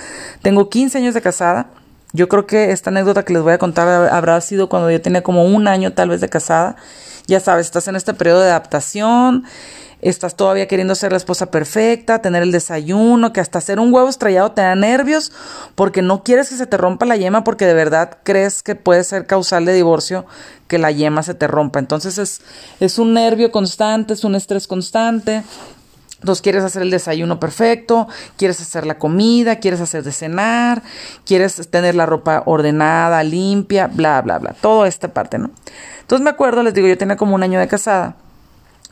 tengo 0.42 0.70
15 0.70 1.00
años 1.00 1.14
de 1.14 1.22
casada, 1.22 1.72
yo 2.14 2.28
creo 2.28 2.46
que 2.46 2.72
esta 2.72 2.90
anécdota 2.90 3.24
que 3.24 3.34
les 3.34 3.42
voy 3.42 3.54
a 3.54 3.58
contar 3.58 3.88
habrá 4.12 4.40
sido 4.42 4.70
cuando 4.70 4.92
yo 4.92 5.02
tenía 5.02 5.24
como 5.24 5.46
un 5.46 5.68
año 5.68 5.94
tal 5.94 6.10
vez 6.10 6.20
de 6.22 6.30
casada 6.30 6.76
ya 7.28 7.40
sabes, 7.40 7.68
estás 7.68 7.88
en 7.88 7.96
este 7.96 8.14
periodo 8.14 8.42
de 8.42 8.50
adaptación, 8.50 9.46
estás 10.02 10.36
todavía 10.36 10.68
queriendo 10.68 10.96
ser 10.96 11.12
la 11.12 11.18
esposa 11.18 11.52
perfecta, 11.52 12.22
tener 12.22 12.44
el 12.44 12.52
desayuno, 12.52 13.34
que 13.34 13.40
hasta 13.40 13.60
hacer 13.60 13.80
un 13.80 13.94
huevo 13.94 14.10
estrellado 14.10 14.52
te 14.52 14.62
da 14.62 14.76
nervios 14.76 15.32
porque 15.76 16.02
no 16.02 16.24
quieres 16.24 16.50
que 16.50 16.56
se 16.56 16.68
te 16.68 16.78
rompa 16.78 17.06
la 17.06 17.18
yema 17.18 17.44
porque 17.44 17.66
de 17.66 17.74
verdad 17.74 18.18
crees 18.24 18.64
que 18.64 18.76
puede 18.76 19.04
ser 19.04 19.28
causal 19.28 19.66
de 19.66 19.74
divorcio 19.74 20.26
que 20.68 20.80
la 20.80 20.92
yema 20.92 21.24
se 21.24 21.34
te 21.34 21.48
rompa. 21.48 21.80
Entonces 21.80 22.18
es, 22.18 22.42
es 22.80 22.98
un 22.98 23.14
nervio 23.14 23.52
constante, 23.52 24.14
es 24.14 24.24
un 24.24 24.36
estrés 24.36 24.68
constante. 24.68 25.44
Entonces 26.22 26.42
quieres 26.42 26.64
hacer 26.64 26.84
el 26.84 26.92
desayuno 26.92 27.40
perfecto, 27.40 28.08
quieres 28.38 28.62
hacer 28.62 28.86
la 28.86 28.98
comida, 28.98 29.58
quieres 29.58 29.82
hacer 29.82 30.04
de 30.04 30.12
cenar, 30.12 30.84
quieres 31.26 31.70
tener 31.70 31.96
la 31.96 32.06
ropa 32.06 32.44
ordenada, 32.46 33.24
limpia, 33.24 33.88
bla, 33.88 34.22
bla, 34.22 34.40
bla. 34.40 34.56
Toda 34.62 34.88
esta 34.88 35.10
parte, 35.10 35.38
¿no? 35.38 35.50
Entonces 36.02 36.24
me 36.24 36.30
acuerdo, 36.30 36.64
les 36.64 36.74
digo, 36.74 36.88
yo 36.88 36.98
tenía 36.98 37.18
como 37.18 37.36
un 37.36 37.44
año 37.44 37.60
de 37.60 37.68
casada 37.68 38.16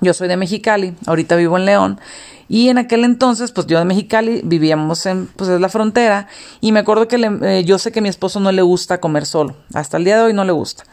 yo 0.02 0.14
soy 0.14 0.30
de 0.30 0.38
Mexicali, 0.38 0.96
ahorita 1.08 1.36
vivo 1.36 1.58
en 1.58 1.66
León. 1.66 2.00
Y 2.48 2.70
en 2.70 2.78
aquel 2.78 3.04
entonces, 3.04 3.52
pues 3.52 3.68
yo 3.68 3.78
de 3.78 3.86
Mexicali 3.86 4.42
vivíamos 4.44 5.06
en 5.06 5.28
pues 5.28 5.50
es 5.50 5.62
la 5.62 5.70
frontera 5.70 6.28
y 6.62 6.72
me 6.72 6.80
acuerdo 6.80 7.08
que 7.08 7.18
eh, 7.18 7.64
yo 7.64 7.78
sé 7.78 7.92
que 7.92 8.02
mi 8.02 8.10
esposo 8.10 8.40
no 8.40 8.52
le 8.52 8.62
gusta 8.64 9.00
comer 9.00 9.26
solo, 9.26 9.56
hasta 9.74 9.98
el 9.98 10.06
día 10.06 10.18
de 10.18 10.24
hoy 10.24 10.34
no 10.34 10.46
le 10.46 10.52
gusta. 10.52 10.86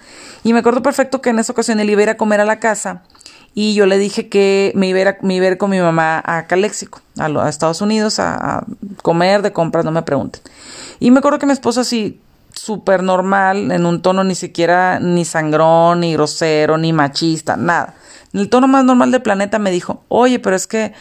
Y 0.45 0.53
me 0.53 0.59
acuerdo 0.59 0.83
perfecto 0.83 1.23
que 1.23 1.31
en 1.31 1.39
esa 1.39 1.53
ocasión 1.53 1.81
él 1.81 1.89
iba 1.89 2.01
a 2.01 2.03
ir 2.03 2.11
a 2.11 2.17
comer 2.17 2.41
a 2.41 2.45
la 2.45 2.61
casa 2.61 3.05
y 3.57 3.75
yo 3.75 3.87
le 3.87 3.99
dije 3.99 4.29
que 4.29 4.71
me 4.77 4.87
iba 4.87 5.01
a 5.01 5.17
ir, 5.21 5.59
con 5.59 5.71
mi 5.71 5.81
mamá 5.81 6.23
a 6.25 6.47
Caléxico, 6.47 7.01
a, 7.19 7.49
Estados 7.49 7.81
Unidos, 7.81 8.21
a, 8.21 8.65
comer 9.03 9.43
de 9.43 9.53
compras, 9.53 9.85
no 9.85 9.91
me 9.91 10.03
pregunten. 10.03 10.41
Y 11.01 11.11
me 11.11 11.19
acuerdo 11.19 11.41
que 11.41 11.47
mi 11.47 11.53
esposo 11.53 11.81
así 11.81 12.21
súper 12.53 13.03
normal, 13.03 13.73
en 13.73 13.85
un 13.85 14.01
tono 14.01 14.23
ni 14.23 14.37
siquiera 14.37 15.01
ni 15.01 15.25
sangrón, 15.25 16.01
ni 16.01 16.13
grosero, 16.13 16.79
ni 16.79 16.93
machista, 16.93 17.57
nada 17.57 17.97
en 18.37 18.41
el 18.41 18.51
tono 18.51 18.69
más 18.69 18.85
normal 18.85 19.11
del 19.11 19.23
planeta 19.23 19.59
me 19.59 19.71
dijo, 19.71 20.05
oye, 20.09 20.39
pero 20.39 20.57
es 20.57 20.67
que 20.67 20.93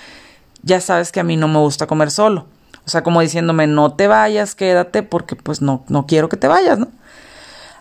ya 0.62 0.80
sabes 0.80 1.12
que 1.12 1.20
a 1.20 1.24
mí 1.24 1.36
no 1.36 1.50
me 1.50 1.60
gusta 1.60 1.86
comer 1.86 2.10
solo. 2.10 2.48
O 2.86 2.90
sea, 2.90 3.04
como 3.04 3.20
diciéndome, 3.20 3.68
no 3.68 3.94
te 3.94 4.08
vayas, 4.08 4.56
quédate, 4.56 5.04
porque 5.04 5.36
pues 5.36 5.62
no, 5.62 5.84
no 5.90 6.06
quiero 6.06 6.30
que 6.30 6.38
te 6.38 6.48
vayas, 6.48 6.80
¿no? 6.80 6.88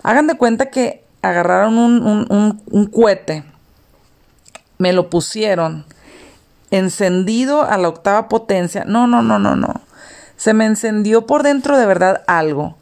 Hagan 0.02 0.26
de 0.26 0.36
cuenta 0.36 0.70
que 0.70 1.04
agarraron 1.22 1.78
un, 1.78 2.26
un, 2.28 2.62
un, 2.68 2.86
cohete, 2.86 3.44
me 4.78 4.92
lo 4.92 5.10
pusieron 5.10 5.84
encendido 6.70 7.62
a 7.62 7.78
la 7.78 7.88
octava 7.88 8.28
potencia. 8.28 8.84
No, 8.84 9.06
no, 9.06 9.22
no, 9.22 9.38
no, 9.38 9.56
no. 9.56 9.80
Se 10.36 10.54
me 10.54 10.66
encendió 10.66 11.26
por 11.26 11.42
dentro 11.42 11.78
de 11.78 11.86
verdad 11.86 12.22
algo. 12.26 12.76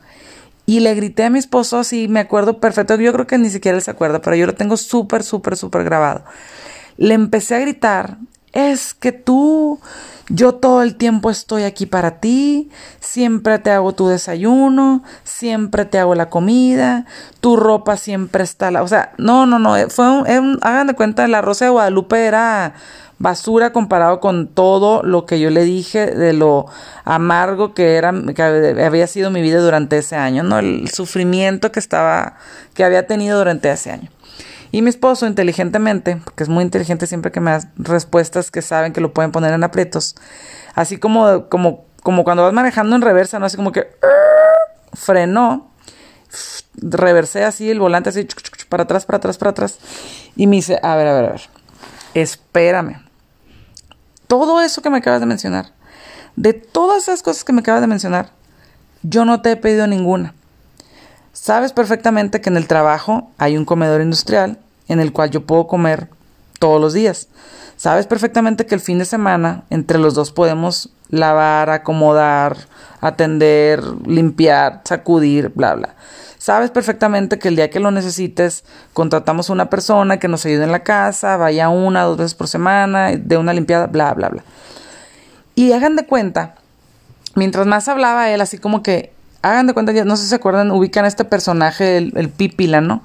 Y 0.64 0.80
le 0.80 0.94
grité 0.94 1.24
a 1.24 1.30
mi 1.30 1.38
esposo 1.38 1.78
así, 1.78 2.08
me 2.08 2.20
acuerdo 2.20 2.60
perfecto, 2.60 2.94
yo 2.94 3.12
creo 3.12 3.26
que 3.26 3.36
ni 3.36 3.50
siquiera 3.50 3.76
él 3.76 3.82
se 3.82 3.90
acuerda, 3.90 4.20
pero 4.22 4.36
yo 4.36 4.46
lo 4.46 4.54
tengo 4.54 4.76
súper, 4.76 5.24
súper, 5.24 5.56
súper 5.56 5.82
grabado. 5.84 6.24
Le 6.96 7.14
empecé 7.14 7.56
a 7.56 7.58
gritar, 7.58 8.16
es 8.52 8.94
que 8.94 9.12
tú, 9.12 9.80
yo 10.28 10.54
todo 10.54 10.82
el 10.82 10.96
tiempo 10.96 11.30
estoy 11.30 11.64
aquí 11.64 11.86
para 11.86 12.20
ti, 12.20 12.70
siempre 13.00 13.58
te 13.58 13.70
hago 13.70 13.94
tu 13.94 14.08
desayuno, 14.08 15.02
siempre 15.24 15.84
te 15.84 15.98
hago 15.98 16.14
la 16.14 16.28
comida, 16.28 17.06
tu 17.40 17.56
ropa 17.56 17.96
siempre 17.96 18.44
está, 18.44 18.70
la... 18.70 18.82
o 18.82 18.88
sea, 18.88 19.12
no, 19.18 19.46
no, 19.46 19.58
no, 19.58 19.74
fue 19.88 20.08
un, 20.08 20.58
hagan 20.62 20.86
de 20.88 20.94
cuenta, 20.94 21.26
la 21.28 21.40
Rosa 21.40 21.66
de 21.66 21.70
Guadalupe 21.70 22.26
era 22.26 22.74
basura 23.22 23.72
comparado 23.72 24.18
con 24.18 24.48
todo 24.48 25.04
lo 25.04 25.26
que 25.26 25.38
yo 25.38 25.48
le 25.48 25.62
dije 25.62 26.06
de 26.06 26.32
lo 26.32 26.66
amargo 27.04 27.72
que 27.72 27.94
era 27.94 28.12
que 28.34 28.42
había 28.42 29.06
sido 29.06 29.30
mi 29.30 29.40
vida 29.42 29.60
durante 29.60 29.98
ese 29.98 30.16
año, 30.16 30.42
¿no? 30.42 30.58
El 30.58 30.90
sufrimiento 30.90 31.70
que 31.70 31.78
estaba 31.78 32.34
que 32.74 32.82
había 32.82 33.06
tenido 33.06 33.38
durante 33.38 33.70
ese 33.70 33.92
año. 33.92 34.10
Y 34.72 34.82
mi 34.82 34.90
esposo 34.90 35.26
inteligentemente, 35.26 36.16
porque 36.24 36.42
es 36.42 36.48
muy 36.48 36.64
inteligente 36.64 37.06
siempre 37.06 37.30
que 37.30 37.38
me 37.38 37.52
da 37.52 37.70
respuestas 37.76 38.50
que 38.50 38.62
saben 38.62 38.92
que 38.92 39.00
lo 39.00 39.14
pueden 39.14 39.30
poner 39.30 39.52
en 39.52 39.62
aprietos, 39.62 40.16
así 40.74 40.98
como 40.98 41.48
como 41.48 41.84
como 42.02 42.24
cuando 42.24 42.42
vas 42.42 42.52
manejando 42.52 42.96
en 42.96 43.02
reversa, 43.02 43.38
no 43.38 43.46
así 43.46 43.56
como 43.56 43.70
que 43.70 43.88
frenó, 44.92 45.70
reversé 46.74 47.44
así 47.44 47.70
el 47.70 47.78
volante 47.78 48.08
así 48.08 48.26
para 48.68 48.82
atrás, 48.82 49.06
para 49.06 49.18
atrás, 49.18 49.38
para 49.38 49.50
atrás 49.52 49.78
y 50.34 50.48
me 50.48 50.56
dice, 50.56 50.80
a 50.82 50.96
ver, 50.96 51.06
a 51.06 51.14
ver, 51.14 51.24
a 51.26 51.28
ver. 51.28 51.42
Espérame 52.14 53.12
todo 54.32 54.62
eso 54.62 54.80
que 54.80 54.88
me 54.88 54.96
acabas 54.96 55.20
de 55.20 55.26
mencionar, 55.26 55.74
de 56.36 56.54
todas 56.54 57.02
esas 57.02 57.22
cosas 57.22 57.44
que 57.44 57.52
me 57.52 57.60
acabas 57.60 57.82
de 57.82 57.86
mencionar, 57.86 58.30
yo 59.02 59.26
no 59.26 59.42
te 59.42 59.50
he 59.50 59.56
pedido 59.56 59.86
ninguna. 59.86 60.34
Sabes 61.32 61.72
perfectamente 61.72 62.40
que 62.40 62.50
en 62.50 62.56
el 62.56 62.66
trabajo 62.66 63.30
hay 63.38 63.56
un 63.56 63.64
comedor 63.64 64.00
industrial 64.02 64.58
en 64.88 65.00
el 65.00 65.12
cual 65.12 65.30
yo 65.30 65.46
puedo 65.46 65.66
comer 65.66 66.08
todos 66.58 66.80
los 66.80 66.92
días. 66.92 67.28
Sabes 67.76 68.06
perfectamente 68.06 68.66
que 68.66 68.74
el 68.74 68.80
fin 68.80 68.98
de 68.98 69.04
semana 69.04 69.64
entre 69.70 69.98
los 69.98 70.14
dos 70.14 70.30
podemos 70.30 70.90
lavar, 71.08 71.70
acomodar, 71.70 72.56
atender, 73.00 73.82
limpiar, 74.06 74.82
sacudir, 74.84 75.50
bla, 75.54 75.74
bla. 75.74 75.94
Sabes 76.38 76.70
perfectamente 76.70 77.38
que 77.38 77.48
el 77.48 77.56
día 77.56 77.70
que 77.70 77.80
lo 77.80 77.90
necesites, 77.90 78.64
contratamos 78.92 79.48
a 79.48 79.52
una 79.52 79.70
persona 79.70 80.18
que 80.18 80.28
nos 80.28 80.44
ayude 80.44 80.64
en 80.64 80.72
la 80.72 80.82
casa, 80.82 81.36
vaya 81.36 81.68
una, 81.68 82.02
dos 82.02 82.16
veces 82.16 82.34
por 82.34 82.48
semana, 82.48 83.12
de 83.16 83.36
una 83.36 83.52
limpiada, 83.52 83.86
bla, 83.86 84.12
bla, 84.14 84.28
bla. 84.28 84.42
Y 85.54 85.72
hagan 85.72 85.96
de 85.96 86.06
cuenta, 86.06 86.56
mientras 87.34 87.66
más 87.66 87.88
hablaba 87.88 88.30
él, 88.30 88.40
así 88.40 88.58
como 88.58 88.82
que, 88.82 89.11
hagan 89.42 89.66
de 89.66 89.74
cuenta, 89.74 89.92
no 90.04 90.16
sé 90.16 90.22
si 90.22 90.28
se 90.30 90.36
acuerdan, 90.36 90.70
ubican 90.70 91.04
a 91.04 91.08
este 91.08 91.24
personaje, 91.24 91.98
el, 91.98 92.12
el 92.16 92.28
Pípila, 92.28 92.80
¿no? 92.80 93.02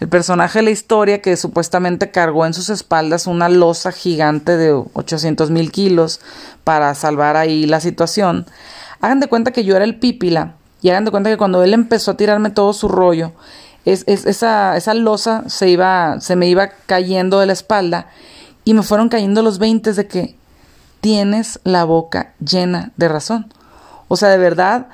El 0.00 0.08
personaje 0.08 0.58
de 0.58 0.64
la 0.64 0.70
historia 0.70 1.22
que 1.22 1.36
supuestamente 1.36 2.10
cargó 2.10 2.44
en 2.46 2.54
sus 2.54 2.68
espaldas 2.68 3.26
una 3.26 3.48
losa 3.48 3.92
gigante 3.92 4.56
de 4.56 4.72
800 4.72 5.50
mil 5.50 5.70
kilos 5.70 6.20
para 6.64 6.94
salvar 6.94 7.36
ahí 7.36 7.66
la 7.66 7.80
situación. 7.80 8.46
Hagan 9.00 9.20
de 9.20 9.28
cuenta 9.28 9.52
que 9.52 9.64
yo 9.64 9.76
era 9.76 9.84
el 9.84 9.98
Pípila 9.98 10.54
y 10.82 10.90
hagan 10.90 11.04
de 11.04 11.10
cuenta 11.10 11.30
que 11.30 11.36
cuando 11.36 11.62
él 11.62 11.74
empezó 11.74 12.10
a 12.10 12.16
tirarme 12.16 12.50
todo 12.50 12.72
su 12.72 12.88
rollo, 12.88 13.32
es, 13.84 14.04
esa, 14.06 14.76
esa 14.76 14.94
losa 14.94 15.44
se, 15.46 15.68
iba, 15.68 16.20
se 16.20 16.36
me 16.36 16.48
iba 16.48 16.70
cayendo 16.86 17.38
de 17.38 17.46
la 17.46 17.52
espalda 17.52 18.08
y 18.64 18.74
me 18.74 18.82
fueron 18.82 19.08
cayendo 19.08 19.42
los 19.42 19.58
veintes 19.58 19.96
de 19.96 20.06
que 20.06 20.36
tienes 21.00 21.60
la 21.64 21.84
boca 21.84 22.32
llena 22.38 22.92
de 22.96 23.08
razón. 23.08 23.52
O 24.08 24.16
sea, 24.16 24.30
de 24.30 24.38
verdad, 24.38 24.88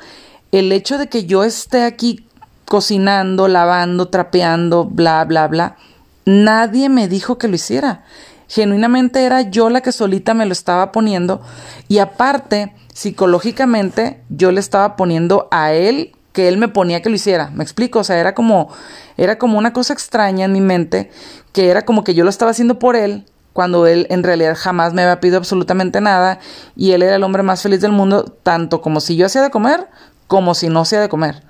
el 0.53 0.73
hecho 0.73 0.99
de 0.99 1.09
que 1.09 1.27
yo 1.27 1.45
esté 1.45 1.85
aquí 1.85 2.27
cocinando, 2.67 3.49
lavando, 3.49 4.09
trapeando, 4.09 4.85
bla, 4.85 5.25
bla, 5.25 5.49
bla, 5.49 5.77
nadie 6.25 6.89
me 6.89 7.09
dijo 7.09 7.39
que 7.39 7.49
lo 7.49 7.57
hiciera. 7.57 8.05
Genuinamente 8.49 9.25
era 9.25 9.43
yo 9.43 9.71
la 9.71 9.81
que 9.81 9.93
solita 9.93 10.35
me 10.35 10.47
lo 10.47 10.53
estaba 10.53 10.91
poniendo 10.93 11.41
y 11.89 11.99
aparte 11.99 12.75
psicológicamente 12.93 14.23
yo 14.29 14.51
le 14.51 14.61
estaba 14.61 14.97
poniendo 14.97 15.49
a 15.53 15.73
él 15.73 16.13
que 16.33 16.49
él 16.49 16.59
me 16.59 16.69
ponía 16.69 17.03
que 17.03 17.11
lo 17.11 17.17
hiciera. 17.17 17.51
¿Me 17.51 17.63
explico? 17.63 18.01
O 18.01 18.05
sea, 18.05 18.19
era 18.19 18.35
como 18.35 18.69
era 19.17 19.39
como 19.39 19.59
una 19.59 19.73
cosa 19.73 19.93
extraña 19.93 20.47
en 20.47 20.53
mi 20.53 20.61
mente 20.61 21.11
que 21.53 21.69
era 21.69 21.85
como 21.85 22.05
que 22.05 22.15
yo 22.15 22.25
lo 22.25 22.31
estaba 22.31 22.51
haciendo 22.51 22.79
por 22.79 22.97
él 22.97 23.25
cuando 23.53 23.87
él 23.87 24.07
en 24.11 24.23
realidad 24.23 24.57
jamás 24.59 24.95
me 24.95 25.03
había 25.03 25.21
pedido 25.21 25.39
absolutamente 25.39 26.01
nada 26.01 26.39
y 26.77 26.93
él 26.93 27.03
era 27.03 27.17
el 27.17 27.23
hombre 27.23 27.43
más 27.43 27.63
feliz 27.63 27.81
del 27.81 27.93
mundo, 27.93 28.25
tanto 28.43 28.81
como 28.81 29.01
si 29.01 29.17
yo 29.17 29.27
hacía 29.27 29.43
de 29.43 29.51
comer 29.51 29.89
como 30.31 30.55
si 30.55 30.69
no 30.69 30.83
hacía 30.83 31.01
de 31.01 31.09
comer. 31.09 31.43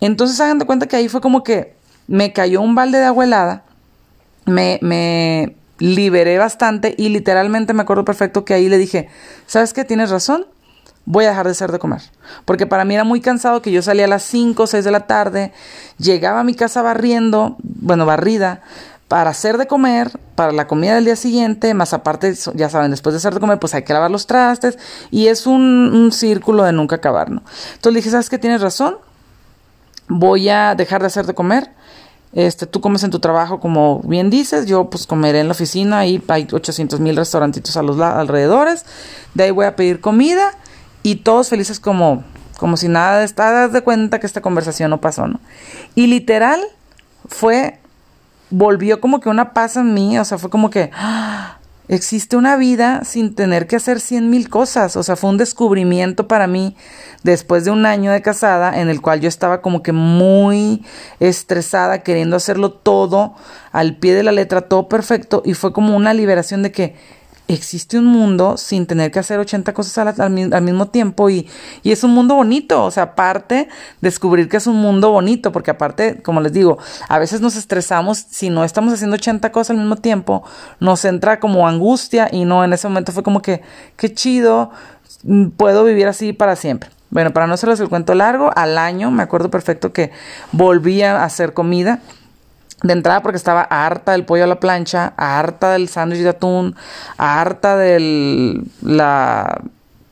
Entonces 0.00 0.40
hagan 0.40 0.58
de 0.58 0.66
cuenta 0.66 0.88
que 0.88 0.96
ahí 0.96 1.08
fue 1.08 1.20
como 1.20 1.44
que 1.44 1.76
me 2.08 2.32
cayó 2.32 2.60
un 2.60 2.74
balde 2.74 2.98
de 2.98 3.04
agua 3.04 3.22
helada, 3.22 3.62
me, 4.44 4.80
me 4.82 5.54
liberé 5.78 6.36
bastante 6.36 6.96
y 6.98 7.10
literalmente 7.10 7.74
me 7.74 7.82
acuerdo 7.82 8.04
perfecto 8.04 8.44
que 8.44 8.54
ahí 8.54 8.68
le 8.68 8.76
dije, 8.76 9.08
¿sabes 9.46 9.72
qué? 9.72 9.84
Tienes 9.84 10.10
razón, 10.10 10.46
voy 11.04 11.26
a 11.26 11.28
dejar 11.28 11.46
de 11.46 11.52
hacer 11.52 11.70
de 11.70 11.78
comer. 11.78 12.02
Porque 12.44 12.66
para 12.66 12.84
mí 12.84 12.94
era 12.94 13.04
muy 13.04 13.20
cansado 13.20 13.62
que 13.62 13.70
yo 13.70 13.82
salía 13.82 14.06
a 14.06 14.08
las 14.08 14.24
5 14.24 14.64
o 14.64 14.66
6 14.66 14.84
de 14.84 14.90
la 14.90 15.06
tarde, 15.06 15.52
llegaba 15.98 16.40
a 16.40 16.44
mi 16.44 16.54
casa 16.54 16.82
barriendo, 16.82 17.56
bueno, 17.62 18.04
barrida, 18.04 18.62
para 19.08 19.30
hacer 19.30 19.56
de 19.56 19.66
comer, 19.66 20.20
para 20.34 20.52
la 20.52 20.66
comida 20.66 20.94
del 20.94 21.06
día 21.06 21.16
siguiente, 21.16 21.72
más 21.74 21.94
aparte, 21.94 22.34
ya 22.54 22.68
saben, 22.68 22.90
después 22.90 23.14
de 23.14 23.16
hacer 23.16 23.34
de 23.34 23.40
comer, 23.40 23.58
pues 23.58 23.74
hay 23.74 23.82
que 23.82 23.92
lavar 23.92 24.10
los 24.10 24.26
trastes 24.26 24.78
y 25.10 25.28
es 25.28 25.46
un, 25.46 25.62
un 25.94 26.12
círculo 26.12 26.62
de 26.62 26.72
nunca 26.72 26.96
acabar, 26.96 27.30
¿no? 27.30 27.42
Entonces 27.74 27.92
le 27.92 27.98
dije, 27.98 28.10
¿sabes 28.10 28.28
qué? 28.28 28.38
Tienes 28.38 28.60
razón, 28.60 28.98
voy 30.08 30.48
a 30.48 30.74
dejar 30.74 31.00
de 31.00 31.06
hacer 31.06 31.26
de 31.26 31.34
comer. 31.34 31.70
Este, 32.32 32.66
tú 32.66 32.82
comes 32.82 33.02
en 33.04 33.10
tu 33.10 33.20
trabajo 33.20 33.58
como 33.58 34.00
bien 34.00 34.28
dices, 34.28 34.66
yo 34.66 34.90
pues 34.90 35.06
comeré 35.06 35.40
en 35.40 35.48
la 35.48 35.52
oficina, 35.52 36.00
ahí 36.00 36.22
hay 36.28 36.46
800 36.52 37.00
mil 37.00 37.16
restaurantitos 37.16 37.74
a 37.78 37.82
los 37.82 37.98
alrededores, 37.98 38.84
de 39.32 39.44
ahí 39.44 39.50
voy 39.50 39.64
a 39.64 39.76
pedir 39.76 40.02
comida 40.02 40.52
y 41.02 41.16
todos 41.16 41.48
felices 41.48 41.80
como, 41.80 42.24
como 42.58 42.76
si 42.76 42.88
nada, 42.88 43.24
estás 43.24 43.72
de 43.72 43.80
cuenta 43.80 44.20
que 44.20 44.26
esta 44.26 44.42
conversación 44.42 44.90
no 44.90 45.00
pasó, 45.00 45.26
¿no? 45.26 45.40
Y 45.94 46.06
literal 46.06 46.60
fue, 47.26 47.78
volvió 48.50 49.00
como 49.00 49.20
que 49.20 49.28
una 49.28 49.52
paz 49.52 49.76
en 49.76 49.94
mí, 49.94 50.18
o 50.18 50.24
sea, 50.24 50.38
fue 50.38 50.50
como 50.50 50.70
que, 50.70 50.90
¡ah! 50.94 51.58
existe 51.88 52.36
una 52.36 52.56
vida 52.56 53.02
sin 53.04 53.34
tener 53.34 53.66
que 53.66 53.76
hacer 53.76 53.98
cien 54.00 54.30
mil 54.30 54.48
cosas. 54.48 54.96
O 54.96 55.02
sea, 55.02 55.16
fue 55.16 55.30
un 55.30 55.38
descubrimiento 55.38 56.28
para 56.28 56.46
mí 56.46 56.76
después 57.22 57.64
de 57.64 57.70
un 57.70 57.86
año 57.86 58.12
de 58.12 58.22
casada 58.22 58.78
en 58.80 58.88
el 58.88 59.00
cual 59.00 59.20
yo 59.20 59.28
estaba 59.28 59.60
como 59.62 59.82
que 59.82 59.92
muy 59.92 60.84
estresada, 61.18 62.02
queriendo 62.02 62.36
hacerlo 62.36 62.72
todo 62.72 63.34
al 63.72 63.96
pie 63.96 64.14
de 64.14 64.22
la 64.22 64.32
letra, 64.32 64.62
todo 64.62 64.88
perfecto. 64.88 65.42
Y 65.44 65.54
fue 65.54 65.72
como 65.72 65.96
una 65.96 66.14
liberación 66.14 66.62
de 66.62 66.72
que 66.72 66.96
existe 67.48 67.98
un 67.98 68.04
mundo 68.04 68.56
sin 68.58 68.86
tener 68.86 69.10
que 69.10 69.18
hacer 69.18 69.38
80 69.38 69.72
cosas 69.72 70.18
al, 70.20 70.30
mismo 70.30 70.88
tiempo 70.88 71.30
y, 71.30 71.48
y, 71.82 71.92
es 71.92 72.04
un 72.04 72.12
mundo 72.12 72.34
bonito, 72.34 72.84
o 72.84 72.90
sea, 72.90 73.04
aparte 73.04 73.68
descubrir 74.02 74.48
que 74.48 74.58
es 74.58 74.66
un 74.66 74.76
mundo 74.76 75.10
bonito, 75.10 75.50
porque 75.50 75.70
aparte, 75.70 76.22
como 76.22 76.42
les 76.42 76.52
digo, 76.52 76.78
a 77.08 77.18
veces 77.18 77.40
nos 77.40 77.56
estresamos 77.56 78.18
si 78.18 78.50
no 78.50 78.64
estamos 78.64 78.92
haciendo 78.92 79.16
80 79.16 79.50
cosas 79.50 79.70
al 79.70 79.78
mismo 79.78 79.96
tiempo, 79.96 80.44
nos 80.78 81.04
entra 81.06 81.40
como 81.40 81.66
angustia 81.66 82.28
y 82.30 82.44
no, 82.44 82.62
en 82.62 82.72
ese 82.74 82.86
momento 82.86 83.12
fue 83.12 83.22
como 83.22 83.40
que, 83.40 83.62
qué 83.96 84.12
chido, 84.12 84.70
mm, 85.24 85.48
puedo 85.48 85.84
vivir 85.84 86.06
así 86.06 86.34
para 86.34 86.54
siempre. 86.54 86.90
Bueno, 87.10 87.32
para 87.32 87.46
no 87.46 87.54
hacerles 87.54 87.80
el 87.80 87.88
cuento 87.88 88.14
largo, 88.14 88.50
al 88.54 88.76
año 88.76 89.10
me 89.10 89.22
acuerdo 89.22 89.50
perfecto 89.50 89.94
que 89.94 90.12
volvía 90.52 91.22
a 91.22 91.24
hacer 91.24 91.54
comida 91.54 92.00
de 92.82 92.92
entrada 92.92 93.22
porque 93.22 93.36
estaba 93.36 93.62
harta 93.62 94.12
del 94.12 94.24
pollo 94.24 94.44
a 94.44 94.46
la 94.46 94.60
plancha, 94.60 95.12
harta 95.16 95.72
del 95.72 95.88
sándwich 95.88 96.22
de 96.22 96.28
atún, 96.28 96.76
harta 97.16 97.76
de 97.76 98.62
la 98.82 99.60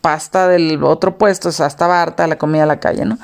pasta 0.00 0.46
del 0.46 0.82
otro 0.84 1.18
puesto, 1.18 1.48
o 1.48 1.52
sea, 1.52 1.66
estaba 1.66 2.00
harta 2.00 2.22
de 2.22 2.28
la 2.28 2.38
comida 2.38 2.62
a 2.62 2.66
la 2.66 2.78
calle, 2.78 3.04
¿no? 3.04 3.18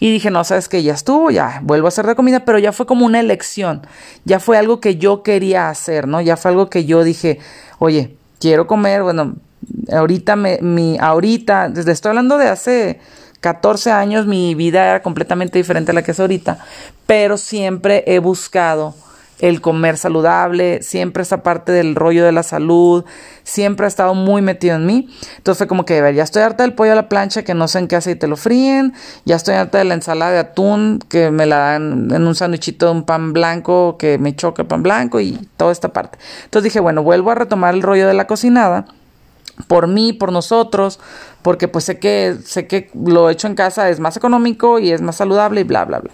Y 0.00 0.12
dije, 0.12 0.30
no, 0.30 0.44
sabes 0.44 0.68
que 0.68 0.82
ya 0.82 0.92
estuvo, 0.92 1.30
ya 1.30 1.60
vuelvo 1.62 1.86
a 1.86 1.88
hacer 1.88 2.06
de 2.06 2.14
comida, 2.14 2.44
pero 2.44 2.58
ya 2.58 2.72
fue 2.72 2.84
como 2.84 3.06
una 3.06 3.20
elección, 3.20 3.86
ya 4.24 4.38
fue 4.38 4.58
algo 4.58 4.80
que 4.80 4.96
yo 4.96 5.22
quería 5.22 5.70
hacer, 5.70 6.06
¿no? 6.06 6.20
Ya 6.20 6.36
fue 6.36 6.50
algo 6.50 6.68
que 6.68 6.84
yo 6.84 7.04
dije, 7.04 7.38
oye, 7.78 8.16
quiero 8.38 8.66
comer, 8.66 9.02
bueno, 9.02 9.36
ahorita 9.90 10.36
me, 10.36 10.58
mi, 10.60 10.98
ahorita, 11.00 11.70
desde 11.70 11.92
estoy 11.92 12.10
hablando 12.10 12.36
de 12.36 12.48
hace 12.48 13.00
14 13.40 13.90
años 13.90 14.26
mi 14.26 14.54
vida 14.54 14.88
era 14.90 15.02
completamente 15.02 15.58
diferente 15.58 15.90
a 15.90 15.94
la 15.94 16.02
que 16.02 16.12
es 16.12 16.20
ahorita, 16.20 16.58
pero 17.06 17.38
siempre 17.38 18.04
he 18.06 18.18
buscado 18.18 18.94
el 19.38 19.60
comer 19.60 19.98
saludable, 19.98 20.82
siempre 20.82 21.22
esa 21.22 21.42
parte 21.42 21.72
del 21.72 21.94
rollo 21.94 22.24
de 22.24 22.32
la 22.32 22.42
salud, 22.42 23.04
siempre 23.44 23.84
ha 23.84 23.88
estado 23.88 24.14
muy 24.14 24.40
metido 24.42 24.76
en 24.76 24.86
mí. 24.86 25.08
Entonces 25.36 25.58
fue 25.58 25.66
como 25.66 25.84
que, 25.84 26.00
ver, 26.00 26.14
ya 26.14 26.22
estoy 26.22 26.42
harta 26.42 26.62
del 26.62 26.72
pollo 26.72 26.92
a 26.92 26.94
la 26.94 27.08
plancha, 27.08 27.42
que 27.42 27.54
no 27.54 27.68
sé 27.68 27.80
en 27.80 27.88
qué 27.88 27.96
aceite 27.96 28.26
lo 28.26 28.36
fríen, 28.36 28.94
ya 29.24 29.36
estoy 29.36 29.54
harta 29.54 29.78
de 29.78 29.84
la 29.84 29.94
ensalada 29.94 30.32
de 30.32 30.38
atún, 30.38 31.00
que 31.08 31.30
me 31.30 31.46
la 31.46 31.58
dan 31.58 32.10
en 32.12 32.26
un 32.26 32.34
sándwichito 32.34 32.86
de 32.86 32.92
un 32.92 33.04
pan 33.04 33.32
blanco, 33.32 33.96
que 33.98 34.18
me 34.18 34.34
choca 34.34 34.62
el 34.62 34.68
pan 34.68 34.82
blanco 34.82 35.20
y 35.20 35.38
toda 35.56 35.72
esta 35.72 35.92
parte. 35.92 36.18
Entonces 36.44 36.64
dije, 36.64 36.80
bueno, 36.80 37.02
vuelvo 37.02 37.30
a 37.30 37.34
retomar 37.34 37.74
el 37.74 37.82
rollo 37.82 38.06
de 38.06 38.14
la 38.14 38.26
cocinada 38.26 38.86
por 39.66 39.86
mí, 39.88 40.12
por 40.12 40.32
nosotros, 40.32 41.00
porque 41.42 41.68
pues 41.68 41.84
sé 41.84 41.98
que 41.98 42.36
sé 42.44 42.66
que 42.66 42.90
lo 42.94 43.30
hecho 43.30 43.46
en 43.46 43.54
casa 43.54 43.88
es 43.88 44.00
más 44.00 44.16
económico 44.16 44.78
y 44.78 44.92
es 44.92 45.00
más 45.00 45.16
saludable 45.16 45.62
y 45.62 45.64
bla 45.64 45.84
bla 45.84 46.00
bla. 46.00 46.10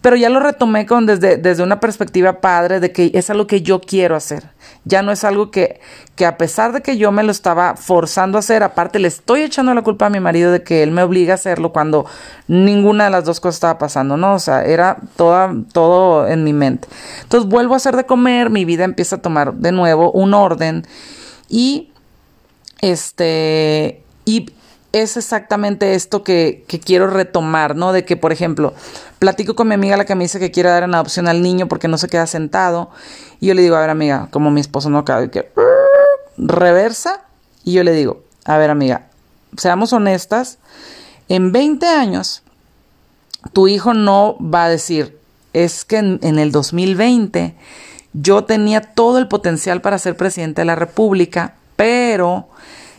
Pero 0.00 0.16
ya 0.16 0.30
lo 0.30 0.40
retomé 0.40 0.86
con 0.86 1.04
desde, 1.04 1.36
desde 1.36 1.62
una 1.62 1.78
perspectiva 1.78 2.40
padre 2.40 2.80
de 2.80 2.90
que 2.90 3.10
es 3.12 3.28
algo 3.28 3.46
que 3.46 3.60
yo 3.60 3.80
quiero 3.80 4.16
hacer. 4.16 4.48
Ya 4.84 5.02
no 5.02 5.12
es 5.12 5.24
algo 5.24 5.50
que, 5.50 5.78
que 6.16 6.24
a 6.24 6.38
pesar 6.38 6.72
de 6.72 6.80
que 6.80 6.96
yo 6.96 7.12
me 7.12 7.22
lo 7.22 7.30
estaba 7.30 7.76
forzando 7.76 8.38
a 8.38 8.40
hacer, 8.40 8.62
aparte 8.62 8.98
le 8.98 9.08
estoy 9.08 9.42
echando 9.42 9.74
la 9.74 9.82
culpa 9.82 10.06
a 10.06 10.10
mi 10.10 10.18
marido 10.18 10.52
de 10.52 10.62
que 10.62 10.82
él 10.82 10.90
me 10.90 11.02
obliga 11.02 11.32
a 11.32 11.34
hacerlo 11.34 11.72
cuando 11.72 12.06
ninguna 12.48 13.04
de 13.04 13.10
las 13.10 13.26
dos 13.26 13.40
cosas 13.40 13.56
estaba 13.56 13.78
pasando, 13.78 14.16
¿no? 14.16 14.34
O 14.34 14.38
sea, 14.38 14.64
era 14.64 14.96
toda, 15.16 15.54
todo 15.72 16.26
en 16.26 16.44
mi 16.44 16.54
mente. 16.54 16.88
Entonces 17.22 17.50
vuelvo 17.50 17.74
a 17.74 17.76
hacer 17.76 17.94
de 17.94 18.06
comer, 18.06 18.48
mi 18.48 18.64
vida 18.64 18.84
empieza 18.84 19.16
a 19.16 19.22
tomar 19.22 19.52
de 19.52 19.72
nuevo 19.72 20.12
un 20.12 20.32
orden 20.32 20.86
y 21.50 21.89
este, 22.80 24.02
y 24.24 24.50
es 24.92 25.16
exactamente 25.16 25.94
esto 25.94 26.24
que, 26.24 26.64
que, 26.66 26.80
quiero 26.80 27.06
retomar, 27.06 27.76
¿no? 27.76 27.92
De 27.92 28.04
que, 28.04 28.16
por 28.16 28.32
ejemplo, 28.32 28.74
platico 29.18 29.54
con 29.54 29.68
mi 29.68 29.74
amiga 29.74 29.96
la 29.96 30.04
que 30.04 30.14
me 30.14 30.24
dice 30.24 30.40
que 30.40 30.50
quiere 30.50 30.70
dar 30.70 30.82
en 30.82 30.94
adopción 30.94 31.28
al 31.28 31.42
niño 31.42 31.68
porque 31.68 31.88
no 31.88 31.98
se 31.98 32.08
queda 32.08 32.26
sentado. 32.26 32.90
Y 33.38 33.46
yo 33.46 33.54
le 33.54 33.62
digo, 33.62 33.76
a 33.76 33.80
ver, 33.80 33.90
amiga, 33.90 34.28
como 34.30 34.50
mi 34.50 34.60
esposo 34.60 34.90
no 34.90 35.04
cabe, 35.04 35.30
que 35.30 35.50
reversa. 36.36 37.22
Y 37.64 37.72
yo 37.72 37.84
le 37.84 37.92
digo, 37.92 38.22
a 38.44 38.58
ver, 38.58 38.70
amiga, 38.70 39.06
seamos 39.56 39.92
honestas, 39.92 40.58
en 41.28 41.52
20 41.52 41.86
años, 41.86 42.42
tu 43.52 43.68
hijo 43.68 43.94
no 43.94 44.36
va 44.40 44.64
a 44.64 44.68
decir, 44.68 45.18
es 45.52 45.84
que 45.84 45.98
en, 45.98 46.18
en 46.22 46.38
el 46.38 46.50
2020 46.50 47.54
yo 48.12 48.44
tenía 48.44 48.80
todo 48.80 49.18
el 49.18 49.28
potencial 49.28 49.80
para 49.80 49.98
ser 49.98 50.16
presidente 50.16 50.62
de 50.62 50.64
la 50.64 50.74
República, 50.74 51.54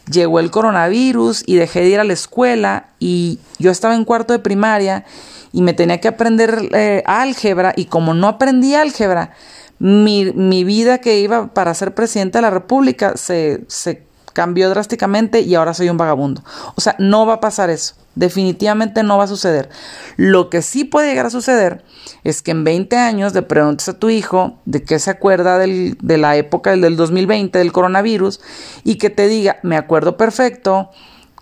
llegó 0.10 0.40
el 0.40 0.52
coronavirus 0.52 1.44
y 1.46 1.56
dejé 1.56 1.82
de 1.82 1.90
ir 1.90 2.00
a 2.00 2.04
la 2.04 2.14
escuela 2.14 2.88
y 3.00 3.40
yo 3.60 3.72
estaba 3.72 3.96
en 3.96 4.06
cuarto 4.06 4.34
de 4.34 4.40
primaria 4.40 5.06
y 5.52 5.62
me 5.62 5.74
tenía 5.74 6.00
que 6.00 6.08
aprender 6.08 6.70
eh, 6.74 7.04
álgebra 7.06 7.74
y 7.76 7.86
como 7.86 8.14
no 8.14 8.28
aprendí 8.28 8.76
álgebra, 8.76 9.34
mi, 9.80 10.32
mi, 10.34 10.64
vida 10.64 11.00
que 11.00 11.20
iba 11.20 11.48
para 11.48 11.74
ser 11.74 11.96
presidente 11.96 12.38
de 12.38 12.44
la 12.44 12.52
República 12.52 13.18
se, 13.18 13.64
se 13.68 14.04
cambió 14.34 14.70
drásticamente 14.70 15.42
y 15.42 15.56
ahora 15.56 15.74
soy 15.74 15.90
un 15.90 15.98
vagabundo. 15.98 16.44
O 16.76 16.82
sea, 16.82 16.96
no 17.00 17.26
va 17.26 17.36
a 17.36 17.40
pasar 17.40 17.70
eso. 17.70 17.96
Definitivamente 18.16 19.04
no 19.04 19.18
va 19.18 19.24
a 19.24 19.28
suceder. 19.28 19.70
Lo 20.18 20.50
que 20.50 20.62
sí 20.62 20.84
puede 20.84 21.08
llegar 21.08 21.26
a 21.26 21.30
suceder 21.30 21.84
es 22.24 22.42
que 22.42 22.52
en 22.52 22.64
20 22.64 22.98
años 22.98 23.34
le 23.34 23.42
preguntes 23.42 23.88
a 23.90 23.98
tu 23.98 24.10
hijo 24.10 24.60
de 24.66 24.84
qué 24.84 25.00
se 25.00 25.12
acuerda 25.12 25.58
de 25.58 26.18
la 26.18 26.36
época 26.36 26.76
del 26.76 26.96
2020, 26.98 27.58
del 27.58 27.72
coronavirus, 27.72 28.42
y 28.84 28.96
que 28.96 29.10
te 29.10 29.28
diga, 29.28 29.60
me 29.64 29.78
acuerdo 29.78 30.18
perfecto 30.18 30.90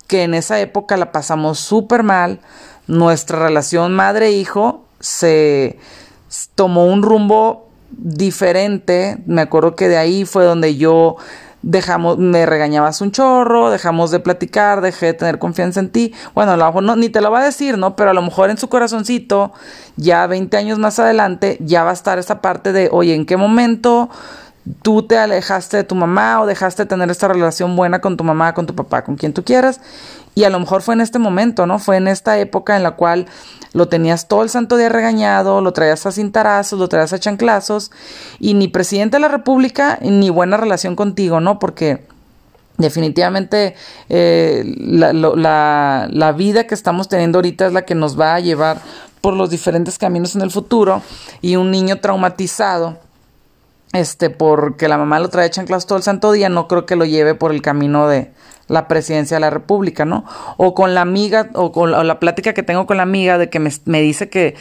que 0.08 0.24
en 0.24 0.34
esa 0.34 0.60
época 0.60 0.98
la 0.98 1.12
pasamos 1.12 1.60
súper 1.60 2.04
mal, 2.04 2.40
nuestra 2.88 3.40
relación 3.40 3.94
madre-hijo 3.94 4.86
se 5.00 5.78
tomó 6.56 6.86
un 6.86 7.04
rumbo 7.04 7.70
diferente, 7.92 9.18
me 9.26 9.42
acuerdo 9.42 9.76
que 9.76 9.88
de 9.88 9.98
ahí 9.98 10.26
fue 10.26 10.44
donde 10.44 10.78
yo 10.78 11.18
dejamos, 11.62 12.18
me 12.18 12.46
regañabas 12.46 13.02
un 13.02 13.12
chorro, 13.12 13.70
dejamos 13.70 14.12
de 14.12 14.20
platicar, 14.20 14.82
dejé 14.82 15.08
de 15.08 15.14
tener 15.14 15.40
confianza 15.40 15.80
en 15.80 15.90
ti. 15.90 16.14
Bueno, 16.34 16.52
a 16.54 16.58
lo 16.58 16.66
mejor 16.66 16.84
no, 16.84 16.96
ni 16.96 17.10
te 17.10 17.22
lo 17.22 17.32
va 17.32 17.42
a 17.42 17.46
decir, 17.46 17.78
¿no? 17.78 17.96
Pero 17.96 18.12
a 18.12 18.14
lo 18.14 18.22
mejor 18.22 18.50
en 18.50 18.58
su 18.58 18.70
corazoncito, 18.70 19.52
ya 19.96 20.26
20 20.28 20.56
años 20.58 20.80
más 20.80 21.00
adelante, 21.00 21.58
ya 21.62 21.84
va 21.84 21.92
a 21.92 21.94
estar 21.94 22.20
esa 22.20 22.42
parte 22.42 22.72
de, 22.72 22.90
oye, 22.92 23.14
¿en 23.14 23.26
qué 23.26 23.38
momento 23.38 24.10
tú 24.82 25.04
te 25.04 25.18
alejaste 25.18 25.78
de 25.78 25.84
tu 25.84 25.96
mamá 25.96 26.42
o 26.42 26.46
dejaste 26.46 26.84
de 26.84 26.90
tener 26.90 27.10
esta 27.10 27.28
relación 27.28 27.76
buena 27.76 28.00
con 28.00 28.18
tu 28.18 28.24
mamá, 28.24 28.54
con 28.54 28.66
tu 28.66 28.76
papá, 28.76 29.04
con 29.04 29.16
quien 29.16 29.34
tú 29.34 29.44
quieras? 29.44 29.82
Y 30.36 30.44
a 30.44 30.50
lo 30.50 30.60
mejor 30.60 30.82
fue 30.82 30.94
en 30.94 31.02
este 31.02 31.20
momento, 31.20 31.66
¿no? 31.66 31.80
Fue 31.80 31.98
en 31.98 32.08
esta 32.08 32.38
época 32.38 32.78
en 32.78 32.84
la 32.84 32.92
cual 32.92 33.26
lo 33.74 33.88
tenías 33.88 34.28
todo 34.28 34.44
el 34.44 34.50
santo 34.50 34.78
día 34.78 34.90
regañado, 34.90 35.62
lo 35.62 35.74
traías 35.74 36.06
a 36.06 36.12
cintarazos, 36.12 36.80
lo 36.80 36.88
traías 36.88 37.14
a 37.14 37.20
chanclazos, 37.20 37.92
y 38.40 38.54
ni 38.54 38.68
presidente 38.68 39.18
de 39.18 39.22
la 39.22 39.28
República 39.28 40.00
ni 40.02 40.30
buena 40.30 40.58
relación 40.58 40.96
contigo, 40.96 41.40
¿no? 41.40 41.60
Porque 41.60 42.06
definitivamente 42.78 43.76
eh, 44.08 44.64
la, 44.78 45.12
la, 45.14 46.08
la 46.10 46.32
vida 46.32 46.66
que 46.66 46.76
estamos 46.76 47.10
teniendo 47.10 47.40
ahorita 47.40 47.68
es 47.68 47.74
la 47.74 47.84
que 47.84 47.96
nos 47.96 48.20
va 48.20 48.36
a 48.36 48.40
llevar 48.40 48.80
por 49.22 49.34
los 49.34 49.50
diferentes 49.50 49.98
caminos 49.98 50.36
en 50.36 50.42
el 50.42 50.52
futuro 50.52 51.02
y 51.42 51.58
un 51.58 51.72
niño 51.72 52.00
traumatizado 52.00 52.98
este 53.94 54.30
porque 54.30 54.88
la 54.88 54.98
mamá 54.98 55.20
lo 55.20 55.30
trae 55.30 55.50
chanclas 55.50 55.86
todo 55.86 55.98
el 55.98 56.04
santo 56.04 56.32
día 56.32 56.50
no 56.50 56.68
creo 56.68 56.86
que 56.86 56.96
lo 56.96 57.06
lleve 57.06 57.34
por 57.34 57.52
el 57.52 57.62
camino 57.62 58.08
de, 58.08 58.32
la 58.70 58.88
presidencia 58.88 59.36
de 59.36 59.42
la 59.42 59.50
República, 59.50 60.06
¿no? 60.06 60.24
O 60.58 60.74
con 60.74 60.94
la 60.94 61.02
amiga, 61.02 61.50
o 61.54 61.72
con 61.72 61.92
la, 61.92 62.20
plática 62.20 62.54
que 62.54 62.64
tengo 62.64 62.86
con 62.86 62.98
la 62.98 63.04
amiga 63.04 63.38
de 63.38 63.50
que 63.50 63.60
me, 63.60 64.02
dice 64.02 64.30
que 64.30 64.56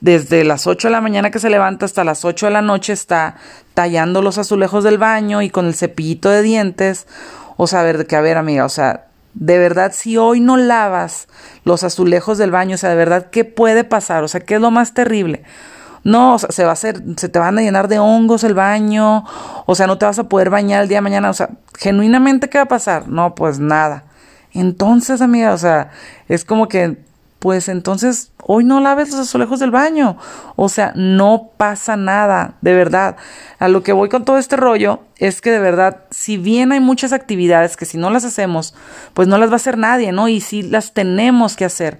desde 0.00 0.44
las 0.44 0.66
8 0.66 0.88
de 0.88 0.92
la 0.92 1.00
mañana 1.00 1.30
que 1.30 1.38
se 1.38 1.50
levanta 1.50 1.86
hasta 1.86 2.04
las 2.04 2.24
8 2.24 2.46
de 2.46 2.52
la 2.52 2.62
noche 2.62 2.92
está 2.92 3.36
tallando 3.72 4.22
los 4.22 4.38
azulejos 4.38 4.84
del 4.84 4.98
baño 4.98 5.42
y 5.42 5.50
con 5.50 5.66
el 5.66 5.74
cepillito 5.74 6.28
de 6.28 6.42
dientes. 6.42 7.06
O 7.56 7.66
sea, 7.66 7.80
a 7.80 7.84
ver, 7.84 8.06
que 8.06 8.16
a 8.16 8.20
ver, 8.20 8.36
amiga, 8.36 8.66
o 8.66 8.68
sea, 8.68 9.06
de 9.32 9.58
verdad, 9.58 9.92
si 9.94 10.16
hoy 10.18 10.40
no 10.40 10.56
lavas 10.56 11.26
los 11.64 11.82
azulejos 11.84 12.36
del 12.38 12.50
baño, 12.50 12.74
o 12.74 12.78
sea, 12.78 12.90
de 12.90 12.96
verdad, 12.96 13.30
¿qué 13.30 13.44
puede 13.44 13.82
pasar? 13.82 14.22
O 14.24 14.28
sea, 14.28 14.40
¿qué 14.40 14.56
es 14.56 14.60
lo 14.60 14.70
más 14.70 14.92
terrible? 14.92 15.42
No, 16.04 16.34
o 16.34 16.38
sea, 16.38 16.50
se 16.50 16.64
va 16.64 16.70
a 16.70 16.74
hacer, 16.74 17.02
se 17.16 17.28
te 17.28 17.38
van 17.38 17.58
a 17.58 17.62
llenar 17.62 17.88
de 17.88 17.98
hongos 17.98 18.44
el 18.44 18.54
baño, 18.54 19.24
o 19.66 19.74
sea, 19.74 19.86
no 19.86 19.98
te 19.98 20.04
vas 20.04 20.18
a 20.18 20.28
poder 20.28 20.50
bañar 20.50 20.82
el 20.82 20.88
día 20.88 20.98
de 20.98 21.02
mañana, 21.02 21.30
o 21.30 21.34
sea, 21.34 21.50
genuinamente, 21.78 22.48
¿qué 22.48 22.58
va 22.58 22.64
a 22.64 22.68
pasar? 22.68 23.08
No, 23.08 23.34
pues 23.34 23.58
nada. 23.58 24.04
Entonces, 24.52 25.20
amiga, 25.20 25.52
o 25.52 25.58
sea, 25.58 25.90
es 26.28 26.44
como 26.44 26.68
que, 26.68 26.98
pues 27.38 27.68
entonces, 27.68 28.30
hoy 28.46 28.64
no 28.64 28.80
laves 28.80 29.10
los 29.10 29.20
azulejos 29.20 29.60
del 29.60 29.70
baño. 29.70 30.16
O 30.56 30.68
sea, 30.68 30.92
no 30.94 31.50
pasa 31.56 31.96
nada, 31.96 32.54
de 32.60 32.72
verdad. 32.72 33.16
A 33.58 33.68
lo 33.68 33.82
que 33.82 33.92
voy 33.92 34.08
con 34.08 34.24
todo 34.24 34.38
este 34.38 34.56
rollo 34.56 35.00
es 35.18 35.40
que 35.40 35.50
de 35.50 35.58
verdad, 35.58 36.04
si 36.10 36.36
bien 36.36 36.72
hay 36.72 36.80
muchas 36.80 37.12
actividades 37.12 37.76
que 37.76 37.84
si 37.84 37.98
no 37.98 38.10
las 38.10 38.24
hacemos, 38.24 38.74
pues 39.12 39.28
no 39.28 39.38
las 39.38 39.50
va 39.50 39.54
a 39.54 39.56
hacer 39.56 39.76
nadie, 39.76 40.12
¿no? 40.12 40.28
Y 40.28 40.40
sí 40.40 40.62
las 40.62 40.94
tenemos 40.94 41.56
que 41.56 41.64
hacer, 41.64 41.98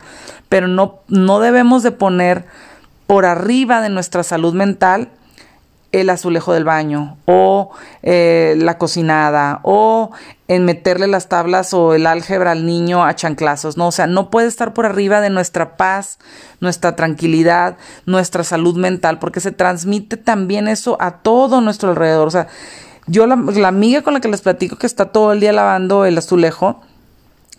pero 0.49 0.69
no, 0.69 1.01
no 1.09 1.41
debemos 1.41 1.83
de 1.83 1.91
poner 1.91 2.47
por 3.07 3.27
arriba 3.27 3.81
de 3.81 3.91
nuestra 3.91 4.23
salud 4.23 4.55
mental 4.55 5.11
el 6.01 6.11
azulejo 6.11 6.53
del 6.53 6.65
baño 6.65 7.17
o 7.25 7.71
eh, 8.03 8.55
la 8.59 8.79
cocinada 8.79 9.61
o 9.63 10.11
en 10.49 10.65
meterle 10.65 11.07
las 11.07 11.29
tablas 11.29 11.73
o 11.73 11.95
el 11.95 12.07
álgebra 12.07 12.51
al 12.51 12.67
niño 12.67 13.05
a 13.05 13.15
chanclazos, 13.15 13.77
¿no? 13.77 13.89
O 13.89 13.93
sea, 13.93 14.09
no 14.09 14.29
puede 14.29 14.49
estar 14.49 14.75
por 14.75 14.87
arriba 14.87 15.21
de 15.21 15.31
nuestra 15.31 15.77
paz, 15.77 16.19
nuestra 16.59 16.97
tranquilidad, 16.97 17.77
nuestra 18.07 18.43
salud 18.43 18.77
mental, 18.77 19.21
porque 19.21 19.41
se 19.41 19.53
transmite 19.53 20.17
también 20.17 20.67
eso 20.67 20.97
a 21.01 21.19
todo 21.19 21.61
nuestro 21.61 21.91
alrededor. 21.91 22.27
O 22.27 22.33
sea, 22.33 22.49
yo 23.07 23.27
la, 23.29 23.37
la 23.37 23.69
amiga 23.69 24.03
con 24.03 24.15
la 24.15 24.21
que 24.21 24.29
les 24.29 24.43
platico 24.43 24.77
que 24.77 24.89
está 24.89 25.07
todo 25.07 25.33
el 25.33 25.39
día 25.39 25.53
lavando 25.53 26.05
el 26.05 26.19
azulejo, 26.19 26.81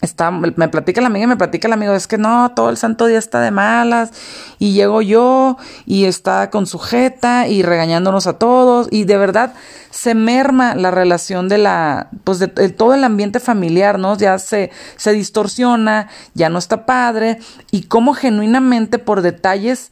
Está, 0.05 0.29
me 0.29 0.67
platica 0.69 1.01
la 1.01 1.07
amiga 1.07 1.25
y 1.25 1.27
me 1.27 1.35
platica 1.35 1.67
el 1.67 1.73
amigo, 1.73 1.93
es 1.93 2.07
que 2.07 2.17
no, 2.17 2.51
todo 2.55 2.69
el 2.69 2.77
santo 2.77 3.07
día 3.07 3.17
está 3.17 3.41
de 3.41 3.51
malas 3.51 4.11
y 4.59 4.73
llego 4.73 5.01
yo 5.01 5.57
y 5.85 6.05
está 6.05 6.49
con 6.51 6.67
sujeta 6.67 7.47
y 7.47 7.63
regañándonos 7.63 8.27
a 8.27 8.37
todos 8.37 8.87
y 8.91 9.05
de 9.05 9.17
verdad 9.17 9.53
se 9.89 10.13
merma 10.13 10.75
la 10.75 10.91
relación 10.91 11.49
de 11.49 11.57
la, 11.57 12.09
pues 12.23 12.39
de, 12.39 12.47
todo 12.47 12.93
el 12.93 13.03
ambiente 13.03 13.39
familiar, 13.39 13.97
¿no? 13.97 14.15
Ya 14.17 14.37
se, 14.39 14.71
se 14.95 15.13
distorsiona, 15.13 16.09
ya 16.33 16.49
no 16.49 16.59
está 16.59 16.85
padre 16.85 17.39
y 17.71 17.83
cómo 17.83 18.13
genuinamente 18.13 18.99
por 18.99 19.21
detalles 19.21 19.91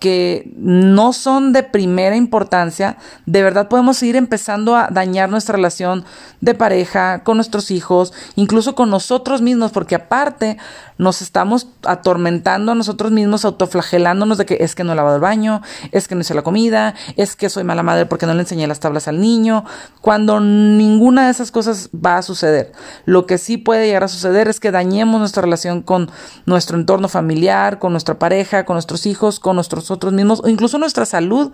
que 0.00 0.50
no 0.56 1.12
son 1.12 1.52
de 1.52 1.62
primera 1.62 2.16
importancia, 2.16 2.96
de 3.26 3.42
verdad 3.42 3.68
podemos 3.68 4.02
ir 4.02 4.16
empezando 4.16 4.74
a 4.74 4.88
dañar 4.90 5.28
nuestra 5.30 5.54
relación 5.54 6.04
de 6.40 6.54
pareja, 6.54 7.22
con 7.22 7.36
nuestros 7.36 7.70
hijos, 7.70 8.12
incluso 8.34 8.74
con 8.74 8.90
nosotros 8.90 9.42
mismos, 9.42 9.72
porque 9.72 9.94
aparte 9.94 10.56
nos 10.98 11.22
estamos 11.22 11.68
atormentando 11.84 12.72
a 12.72 12.74
nosotros 12.74 13.12
mismos, 13.12 13.44
autoflagelándonos 13.44 14.38
de 14.38 14.46
que 14.46 14.58
es 14.60 14.74
que 14.74 14.84
no 14.84 14.92
he 14.92 14.96
lavado 14.96 15.16
el 15.16 15.22
baño, 15.22 15.62
es 15.92 16.08
que 16.08 16.14
no 16.14 16.22
hice 16.22 16.34
la 16.34 16.42
comida, 16.42 16.94
es 17.16 17.36
que 17.36 17.48
soy 17.48 17.64
mala 17.64 17.82
madre 17.82 18.06
porque 18.06 18.26
no 18.26 18.34
le 18.34 18.40
enseñé 18.40 18.66
las 18.66 18.80
tablas 18.80 19.08
al 19.08 19.20
niño, 19.20 19.64
cuando 20.00 20.40
ninguna 20.40 21.26
de 21.26 21.30
esas 21.30 21.50
cosas 21.50 21.90
va 21.94 22.18
a 22.18 22.22
suceder. 22.22 22.72
Lo 23.04 23.26
que 23.26 23.38
sí 23.38 23.58
puede 23.58 23.86
llegar 23.86 24.04
a 24.04 24.08
suceder 24.08 24.48
es 24.48 24.60
que 24.60 24.70
dañemos 24.70 25.20
nuestra 25.20 25.42
relación 25.42 25.82
con 25.82 26.10
nuestro 26.46 26.78
entorno 26.78 27.08
familiar, 27.08 27.78
con 27.78 27.92
nuestra 27.92 28.18
pareja, 28.18 28.64
con 28.64 28.74
nuestros 28.74 29.06
hijos, 29.06 29.40
con 29.40 29.56
nuestros 29.56 29.89
nosotros 29.90 30.12
mismos 30.12 30.40
o 30.44 30.48
incluso 30.48 30.78
nuestra 30.78 31.04
salud, 31.04 31.50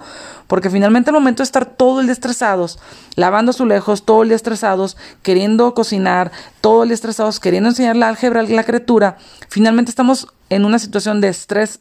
porque 0.46 0.70
finalmente 0.70 1.11
al 1.11 1.14
momento 1.14 1.42
de 1.42 1.44
estar 1.44 1.64
todo 1.64 2.01
el 2.01 2.07
día 2.07 2.12
estresados, 2.12 2.79
lavando 3.14 3.51
azulejos, 3.51 4.05
todo 4.05 4.22
el 4.22 4.29
día 4.29 4.37
estresados, 4.37 4.96
queriendo 5.22 5.72
cocinar, 5.75 6.31
todo 6.61 6.83
el 6.83 6.90
día 6.90 6.94
estresados, 6.94 7.40
queriendo 7.40 7.70
enseñar 7.70 7.96
la 7.96 8.09
álgebra 8.09 8.40
a 8.40 8.44
la 8.44 8.64
criatura, 8.64 9.16
finalmente 9.49 9.90
estamos 9.90 10.29
en 10.51 10.64
una 10.64 10.79
situación 10.79 11.20
de 11.20 11.29
estrés 11.29 11.81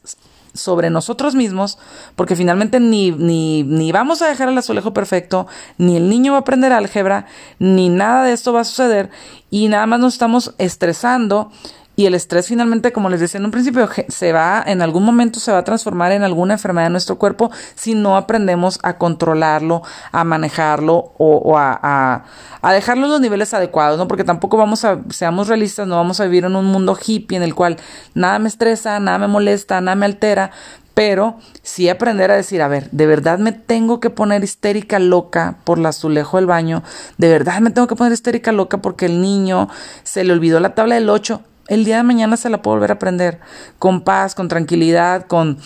sobre 0.54 0.90
nosotros 0.90 1.36
mismos, 1.36 1.78
porque 2.16 2.38
finalmente 2.38 2.80
ni, 2.80 3.12
ni, 3.12 3.64
ni 3.64 3.92
vamos 3.92 4.22
a 4.22 4.28
dejar 4.28 4.48
el 4.48 4.58
azulejo 4.58 4.94
perfecto, 4.94 5.48
ni 5.78 5.98
el 5.98 6.10
niño 6.10 6.32
va 6.32 6.38
a 6.38 6.42
aprender 6.42 6.72
álgebra, 6.72 7.26
ni 7.60 7.90
nada 7.90 8.24
de 8.24 8.32
esto 8.32 8.54
va 8.54 8.62
a 8.62 8.64
suceder, 8.64 9.10
y 9.50 9.68
nada 9.68 9.86
más 9.86 10.00
nos 10.00 10.14
estamos 10.14 10.56
estresando 10.58 11.52
y 11.96 12.06
el 12.06 12.16
estrés 12.16 12.48
finalmente, 12.48 12.92
como 12.92 13.10
les 13.10 13.20
decía 13.20 13.40
en 13.40 13.46
un 13.46 13.52
principio, 13.52 13.90
se 14.08 14.34
va, 14.34 14.64
en 14.66 14.82
algún 14.82 15.04
momento 15.04 15.40
se 15.40 15.52
va 15.52 15.60
a 15.60 15.64
transformar 15.64 16.12
en 16.12 16.24
alguna 16.24 16.54
enfermedad 16.54 16.88
de 16.88 16.92
nuestro 16.92 17.18
cuerpo 17.18 17.52
si 17.76 17.96
no 17.96 18.18
aprendemos 18.18 18.80
a 18.84 18.98
controlarlo, 18.98 19.82
a 20.12 20.24
manejarlo 20.24 21.14
o, 21.18 21.58
a, 21.58 21.80
a, 21.82 22.26
a, 22.62 22.74
dejarlo 22.74 23.06
en 23.06 23.12
los 23.12 23.22
niveles 23.22 23.54
adecuados, 23.54 23.98
¿no? 23.98 24.08
Porque 24.08 24.24
tampoco 24.24 24.58
vamos 24.58 24.84
a, 24.84 25.00
seamos 25.10 25.48
realistas, 25.48 25.88
no 25.88 25.96
vamos 25.96 26.20
a 26.20 26.26
vivir 26.26 26.46
en 26.46 26.56
un 26.56 26.66
mundo 26.66 26.98
hippie 27.02 27.38
en 27.38 27.44
el 27.44 27.56
cual 27.56 27.78
nada 28.14 28.40
me 28.40 28.50
estresa, 28.50 29.00
nada 29.00 29.18
me 29.18 29.28
molesta, 29.28 29.80
nada 29.80 29.96
me 29.96 30.06
altera, 30.06 30.52
pero 30.94 31.38
sí 31.62 31.88
aprender 31.88 32.32
a 32.32 32.36
decir, 32.36 32.62
a 32.62 32.68
ver, 32.68 32.90
de 32.92 33.06
verdad 33.06 33.40
me 33.40 33.52
tengo 33.54 34.00
que 34.00 34.10
poner 34.10 34.44
histérica 34.44 35.00
loca 35.00 35.58
por 35.64 35.78
la 35.78 35.90
azulejo 35.90 36.38
del 36.38 36.46
baño, 36.46 36.84
de 37.18 37.30
verdad 37.30 37.60
me 37.62 37.70
tengo 37.70 37.88
que 37.88 37.96
poner 37.96 38.12
histérica 38.12 38.52
loca 38.52 38.80
porque 38.80 39.06
el 39.06 39.22
niño 39.22 39.70
se 40.04 40.26
le 40.26 40.34
olvidó 40.34 40.60
la 40.60 40.76
tabla 40.76 40.96
del 40.96 41.10
8 41.10 41.42
el 41.68 41.86
día 41.86 41.98
de 41.98 42.04
mañana 42.04 42.38
se 42.38 42.50
la 42.50 42.62
puedo 42.62 42.76
volver 42.76 42.92
a 42.92 42.96
aprender 42.96 43.40
con 43.80 44.02
paz, 44.02 44.36
con 44.36 44.48
tranquilidad, 44.48 45.26
con, 45.26 45.58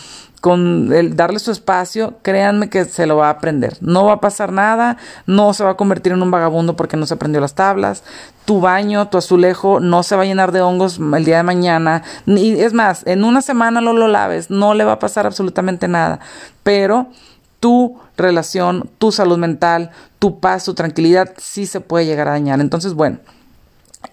con 0.41 0.89
darle 1.15 1.39
su 1.39 1.51
espacio, 1.51 2.17
créanme 2.21 2.69
que 2.69 2.85
se 2.85 3.05
lo 3.05 3.17
va 3.17 3.27
a 3.27 3.31
aprender. 3.31 3.77
No 3.81 4.05
va 4.05 4.13
a 4.13 4.21
pasar 4.21 4.51
nada, 4.51 4.97
no 5.25 5.53
se 5.53 5.63
va 5.63 5.71
a 5.71 5.77
convertir 5.77 6.13
en 6.13 6.21
un 6.21 6.31
vagabundo 6.31 6.75
porque 6.75 6.95
no 6.95 7.05
se 7.05 7.15
aprendió 7.15 7.41
las 7.41 7.55
tablas. 7.55 8.03
Tu 8.45 8.61
baño, 8.61 9.09
tu 9.09 9.17
azulejo 9.17 9.79
no 9.79 10.03
se 10.03 10.15
va 10.15 10.23
a 10.23 10.25
llenar 10.25 10.51
de 10.51 10.61
hongos 10.61 10.99
el 10.99 11.25
día 11.25 11.37
de 11.37 11.43
mañana. 11.43 12.03
Ni, 12.25 12.51
es 12.51 12.73
más, 12.73 13.05
en 13.05 13.23
una 13.23 13.41
semana 13.41 13.81
no 13.81 13.93
lo 13.93 14.07
laves, 14.07 14.49
no 14.49 14.73
le 14.73 14.85
va 14.85 14.93
a 14.93 14.99
pasar 14.99 15.25
absolutamente 15.25 15.87
nada. 15.87 16.19
Pero 16.63 17.09
tu 17.59 17.99
relación, 18.15 18.89
tu 18.97 19.11
salud 19.11 19.37
mental, 19.37 19.91
tu 20.19 20.39
paz, 20.39 20.63
tu 20.63 20.73
tranquilidad 20.73 21.33
sí 21.37 21.65
se 21.65 21.81
puede 21.81 22.05
llegar 22.05 22.29
a 22.29 22.31
dañar. 22.31 22.61
Entonces, 22.61 22.93
bueno. 22.93 23.19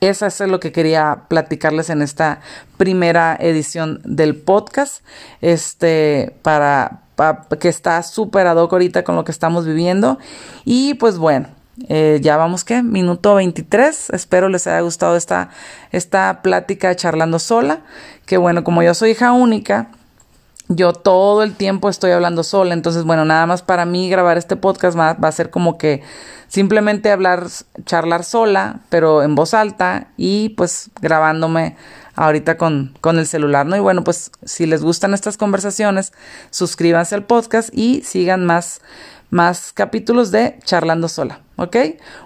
Eso 0.01 0.27
es 0.27 0.41
lo 0.41 0.61
que 0.61 0.73
quería 0.73 1.23
platicarles 1.29 1.91
en 1.91 2.03
esta 2.03 2.41
primera 2.77 3.37
edición 3.39 4.01
del 4.05 4.37
podcast. 4.37 5.05
Este, 5.41 6.37
para, 6.43 7.03
que 7.61 7.69
está 7.69 8.03
súper 8.03 8.47
ad 8.47 8.57
hoc 8.57 8.73
ahorita 8.73 9.05
con 9.05 9.17
lo 9.17 9.25
que 9.25 9.33
estamos 9.33 9.65
viviendo. 9.65 10.19
Y 10.65 10.95
pues 10.95 11.19
bueno, 11.19 11.49
eh, 11.89 12.19
ya 12.23 12.37
vamos 12.37 12.65
que 12.65 12.83
minuto 12.83 13.35
23. 13.37 14.11
Espero 14.11 14.49
les 14.49 14.67
haya 14.67 14.81
gustado 14.81 15.17
esta, 15.17 15.51
esta 15.93 16.43
plática 16.43 16.95
charlando 16.95 17.39
sola. 17.39 17.81
Que 18.27 18.37
bueno, 18.37 18.65
como 18.65 18.83
yo 18.83 18.93
soy 18.93 19.13
hija 19.13 19.33
única, 19.33 19.91
yo 20.69 20.93
todo 20.93 21.43
el 21.43 21.55
tiempo 21.55 21.89
estoy 21.89 22.11
hablando 22.11 22.43
sola. 22.43 22.75
Entonces, 22.75 23.05
bueno, 23.05 23.25
nada 23.25 23.47
más 23.47 23.63
para 23.63 23.85
mí 23.85 24.09
grabar 24.09 24.39
este 24.39 24.57
podcast 24.57 24.99
va, 24.99 25.15
va 25.15 25.29
a 25.29 25.33
ser 25.33 25.51
como 25.51 25.79
que 25.79 26.03
simplemente 26.49 27.11
hablar, 27.11 27.47
charlar 27.85 28.25
sola, 28.25 28.81
pero 28.89 29.23
en 29.23 29.35
voz 29.35 29.55
alta 29.55 30.09
y 30.17 30.51
pues 30.51 30.91
grabándome 31.01 31.77
ahorita 32.15 32.57
con, 32.57 32.95
con 33.01 33.19
el 33.19 33.27
celular, 33.27 33.67
¿no? 33.67 33.77
Y 33.77 33.81
bueno, 33.81 34.03
pues 34.03 34.31
si 34.45 34.67
les 34.67 34.83
gustan 34.83 35.15
estas 35.15 35.37
conversaciones, 35.37 36.13
suscríbanse 36.51 37.15
al 37.15 37.25
podcast 37.25 37.69
y 37.73 38.03
sigan 38.03 38.45
más, 38.45 38.81
más 39.31 39.73
capítulos 39.73 40.31
de 40.31 40.59
Charlando 40.65 41.09
Sola, 41.09 41.41
¿ok? 41.57 41.77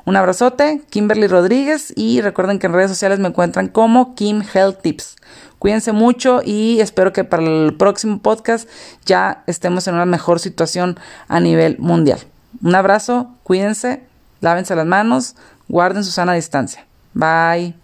Un 0.04 0.16
abrazote, 0.16 0.82
Kimberly 0.90 1.26
Rodríguez 1.26 1.92
y 1.96 2.20
recuerden 2.20 2.58
que 2.58 2.68
en 2.68 2.72
redes 2.72 2.90
sociales 2.90 3.18
me 3.18 3.28
encuentran 3.28 3.68
como 3.68 4.14
Kim 4.14 4.42
Health 4.54 4.80
Tips. 4.80 5.16
Cuídense 5.60 5.92
mucho 5.92 6.40
y 6.44 6.80
espero 6.80 7.12
que 7.12 7.22
para 7.22 7.44
el 7.44 7.76
próximo 7.76 8.18
podcast 8.18 8.68
ya 9.06 9.44
estemos 9.46 9.86
en 9.86 9.94
una 9.94 10.06
mejor 10.06 10.40
situación 10.40 10.98
a 11.28 11.38
nivel 11.38 11.78
mundial. 11.78 12.18
Un 12.62 12.74
abrazo, 12.74 13.30
cuídense 13.44 14.10
lávense 14.40 14.74
las 14.74 14.86
manos, 14.86 15.36
guarden 15.68 16.04
su 16.04 16.10
sana 16.10 16.34
distancia. 16.34 16.86
Bye. 17.14 17.79